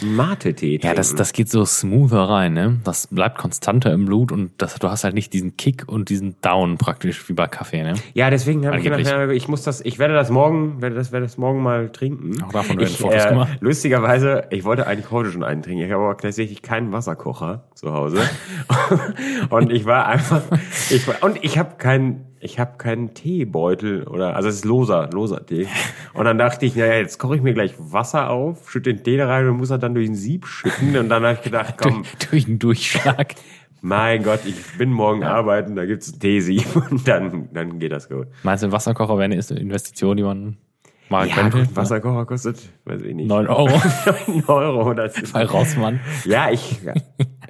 [0.00, 2.80] Mate-Tee Ja, das, das geht so smoother rein, ne?
[2.84, 6.36] Das bleibt konstanter im Blut und das, du hast halt nicht diesen Kick und diesen
[6.40, 7.94] Down praktisch wie bei Kaffee, ne?
[8.14, 11.26] Ja, deswegen habe ich gedacht, ich muss das, ich werde das morgen, werde das, werde
[11.26, 12.42] das morgen mal trinken.
[12.42, 13.58] Auch davon werden Fotos gemacht.
[13.60, 15.84] Lustigerweise, ich wollte eigentlich heute schon einen trinken.
[15.84, 18.22] Ich habe aber tatsächlich keinen Wasserkocher zu Hause.
[19.50, 20.42] und ich war einfach,
[20.90, 25.08] ich war, und ich habe keinen, ich habe keinen Teebeutel oder, also es ist loser,
[25.12, 25.68] loser Tee.
[26.12, 29.16] Und dann dachte ich, naja, jetzt koche ich mir gleich Wasser auf, schütte den Tee
[29.16, 30.96] da rein und muss er dann durch ein Sieb schütten.
[30.96, 33.34] Und dann habe ich gedacht, komm, Durch, durch einen Durchschlag.
[33.80, 38.08] mein Gott, ich bin morgen arbeiten, da gibt's ein Teesieb und dann, dann geht das
[38.08, 38.26] gut.
[38.42, 40.56] Meinst du, ein Wasserkocher wäre eine Investition, die man
[41.08, 41.58] machen Ja, könnte?
[41.58, 43.28] gut, Wasserkocher kostet, weiß ich nicht.
[43.28, 43.80] 9 Euro
[44.26, 44.94] 9 Euro.
[44.94, 46.00] Das ist, bei Rossmann.
[46.24, 46.94] ja, ich, ja.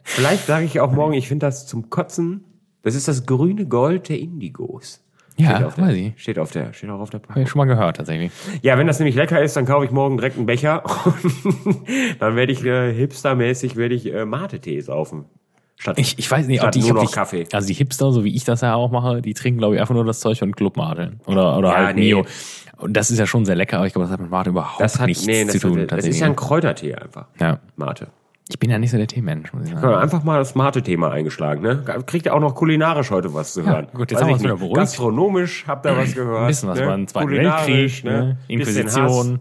[0.05, 2.45] vielleicht sage ich auch morgen, ich finde das zum Kotzen,
[2.83, 5.01] das ist das grüne Gold der Indigos.
[5.39, 6.13] Ja, steht auf der, weiß ich.
[6.17, 7.43] Steht auf der, steht auch auf der Habe Packung.
[7.43, 8.31] ich schon mal gehört, tatsächlich.
[8.61, 11.83] Ja, wenn das nämlich lecker ist, dann kaufe ich morgen direkt einen Becher und
[12.21, 15.25] dann werde ich äh, hipstermäßig werde ich äh, Mate-Tee saufen.
[15.77, 17.47] Statt, Ich, ich weiß nicht, ob die, nur noch die Kaffee.
[17.53, 19.95] Also die Hipster, so wie ich das ja auch mache, die trinken, glaube ich, einfach
[19.95, 21.13] nur das Zeug und Clubmate.
[21.27, 22.13] Oder, oder Ja, halt nee.
[22.15, 22.27] Mio.
[22.77, 24.81] Und das ist ja schon sehr lecker, aber ich glaube, das hat mit Mate überhaupt
[24.81, 25.81] Das hat, nichts nee, zu tun.
[25.81, 27.27] hat, das ist ja ein Kräutertee einfach.
[27.41, 27.59] ja.
[27.77, 28.09] Mate.
[28.49, 29.89] Ich bin ja nicht so der Teemensch, muss ich sagen.
[29.89, 31.83] Ja, einfach mal das Mate-Thema eingeschlagen, ne?
[32.07, 33.87] Kriegt ihr auch noch kulinarisch heute was zu hören?
[33.95, 34.77] gut, jetzt Weiß haben wir uns wieder beruhigt.
[34.77, 36.41] Gastronomisch habt ihr was gehört.
[36.43, 36.87] Ein bisschen was ne?
[36.87, 38.37] den Zweiten Weltkrieg, ne?
[38.49, 39.41] Bisschen Inquisition.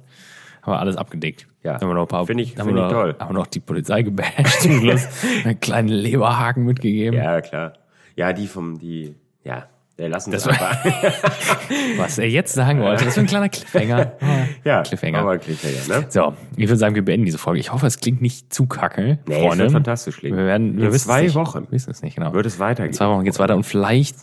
[0.61, 1.47] Haben wir alles abgedeckt.
[1.63, 1.73] Ja.
[1.81, 3.15] Haben wir noch ein paar, Find ich- haben find wir ich noch, toll.
[3.19, 5.07] Haben wir noch die Polizei gebasht zum Schluss.
[5.43, 7.17] einen kleinen Leberhaken mitgegeben.
[7.17, 7.73] Ja, klar.
[8.15, 9.65] Ja, die vom, die, ja,
[9.97, 10.85] der lassen das war- einfach.
[11.97, 14.13] Was er jetzt sagen wollte, das ist ein kleiner Cliffhanger.
[14.63, 15.19] ja, Cliffhanger.
[15.19, 16.05] Aber Cliffhanger, ne?
[16.09, 17.59] So, ich würde sagen, wir beenden diese Folge.
[17.59, 19.63] Ich hoffe, es klingt nicht zu kacke, Nee, es Freunde.
[19.65, 20.37] wird fantastisch klingen.
[20.37, 21.35] Wir werden, wir In wissen zwei es nicht.
[21.35, 22.33] Wochen Wir wissen es nicht, genau.
[22.33, 22.87] wird es weitergehen.
[22.91, 24.15] In zwei Wochen geht's weiter und vielleicht,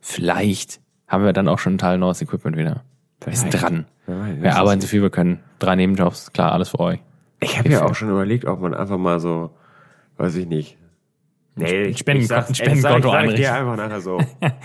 [0.00, 2.84] vielleicht haben wir dann auch schon ein Teil neues Equipment wieder.
[3.24, 3.86] Wir sind dran.
[4.06, 5.40] Weiß, Wir das arbeiten so viel wir können.
[5.58, 7.00] Drei Nebenjobs, klar, alles für euch.
[7.40, 9.50] Ich habe ja auch schon überlegt, ob man einfach mal so,
[10.16, 10.76] weiß ich nicht.
[11.58, 14.20] Nee, ich, Spenden- ich sag's- ein Spendenkonto sag, ich- sag ich dir einfach nachher so.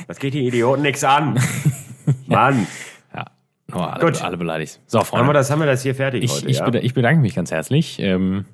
[0.08, 1.40] Das geht die Idioten nix an.
[2.28, 2.68] Mann.
[3.16, 3.26] Ja,
[3.68, 4.22] nur alle, Gut.
[4.24, 4.80] alle beleidigt.
[4.88, 6.66] So, Haben wir Freunde, das, haben wir das hier fertig ich, heute, ich, ja?
[6.68, 8.00] beda- ich bedanke mich ganz herzlich.
[8.00, 8.46] Ähm,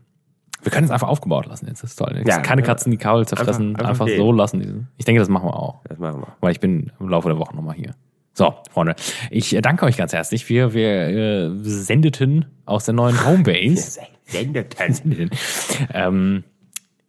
[0.62, 2.22] wir können es einfach aufgebaut lassen jetzt, das ist toll.
[2.28, 2.62] Ja, keine.
[2.64, 4.90] Katzen, die Kabel zerfressen, Einfach- einfach, einfach so lassen.
[4.98, 5.82] Ich denke, das machen wir auch.
[5.88, 6.28] Das machen wir.
[6.42, 7.96] weil ich bin im Laufe der Woche nochmal hier.
[8.34, 8.96] So, Freunde,
[9.32, 10.48] ich äh, danke euch ganz herzlich.
[10.50, 14.00] Wir, wir äh, sendeten aus der neuen Homebase.
[14.26, 14.94] Sendeten.
[14.94, 15.30] Sendeten.
[15.94, 16.44] ähm,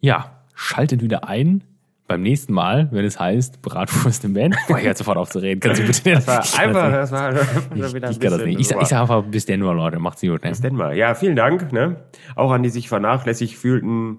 [0.01, 1.65] ja, schaltet wieder ein
[2.07, 4.57] beim nächsten Mal, wenn es heißt Bratwurst im Band.
[4.69, 5.61] Boah, ich höre sofort auf zu reden.
[5.61, 8.61] Kannst du bitte Das war einfach, das war wieder Ich, ein ich kann das nicht.
[8.61, 9.99] Ich, sag- ich sag einfach bis denn Leute.
[10.01, 10.45] Macht's gut.
[10.45, 10.53] Ne?
[10.63, 10.97] denn mal.
[10.97, 11.97] Ja, vielen Dank, ne?
[12.35, 14.19] Auch an die sich vernachlässigt fühlten,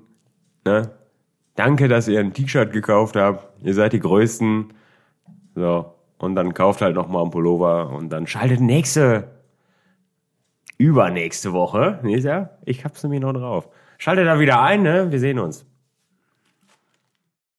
[0.65, 0.91] ne?
[1.55, 3.61] Danke, dass ihr ein T-Shirt gekauft habt.
[3.63, 4.73] Ihr seid die Größten.
[5.55, 5.93] So.
[6.17, 9.27] Und dann kauft halt nochmal einen Pullover und dann schaltet nächste,
[10.77, 11.99] übernächste Woche.
[12.03, 12.51] Ja?
[12.65, 13.67] Ich hab's nämlich noch drauf.
[13.97, 15.11] Schaltet da wieder ein, ne?
[15.11, 15.65] Wir sehen uns.